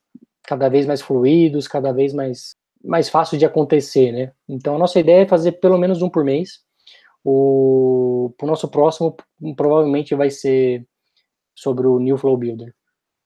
cada 0.44 0.68
vez 0.68 0.86
mais 0.86 1.02
fluidos, 1.02 1.68
cada 1.68 1.92
vez 1.92 2.12
mais, 2.12 2.54
mais 2.84 3.08
fácil 3.08 3.36
de 3.38 3.44
acontecer, 3.44 4.12
né? 4.12 4.32
Então 4.48 4.76
a 4.76 4.78
nossa 4.78 5.00
ideia 5.00 5.22
é 5.22 5.28
fazer 5.28 5.52
pelo 5.52 5.78
menos 5.78 6.02
um 6.02 6.08
por 6.08 6.24
mês. 6.24 6.60
O 7.24 8.32
nosso 8.42 8.68
próximo 8.68 9.16
provavelmente 9.56 10.14
vai 10.14 10.30
ser 10.30 10.86
sobre 11.54 11.86
o 11.86 11.98
New 11.98 12.16
Flow 12.16 12.36
Builder. 12.36 12.74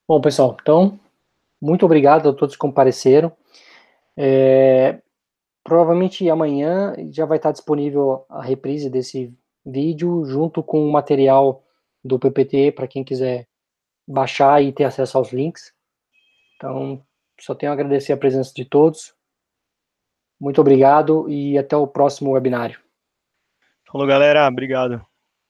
Bom, 0.06 0.20
pessoal, 0.20 0.56
então, 0.60 1.00
muito 1.60 1.86
obrigado 1.86 2.28
a 2.28 2.32
todos 2.34 2.54
que 2.54 2.60
compareceram. 2.60 3.32
É, 4.16 5.00
provavelmente 5.64 6.28
amanhã 6.28 6.94
já 7.10 7.24
vai 7.24 7.38
estar 7.38 7.52
disponível 7.52 8.26
a 8.28 8.42
reprise 8.42 8.90
desse 8.90 9.34
vídeo, 9.64 10.24
junto 10.26 10.62
com 10.62 10.86
o 10.86 10.92
material 10.92 11.64
do 12.04 12.18
PPT, 12.18 12.72
para 12.72 12.86
quem 12.86 13.02
quiser 13.02 13.48
baixar 14.06 14.62
e 14.62 14.72
ter 14.72 14.84
acesso 14.84 15.16
aos 15.16 15.32
links. 15.32 15.72
Então, 16.56 17.02
só 17.40 17.54
tenho 17.54 17.72
a 17.72 17.74
agradecer 17.74 18.12
a 18.12 18.18
presença 18.18 18.52
de 18.54 18.64
todos. 18.66 19.14
Muito 20.38 20.60
obrigado 20.60 21.28
e 21.30 21.56
até 21.56 21.74
o 21.74 21.86
próximo 21.86 22.32
webinário. 22.32 22.78
Falou, 23.90 24.06
galera. 24.06 24.46
Obrigado. 24.46 25.13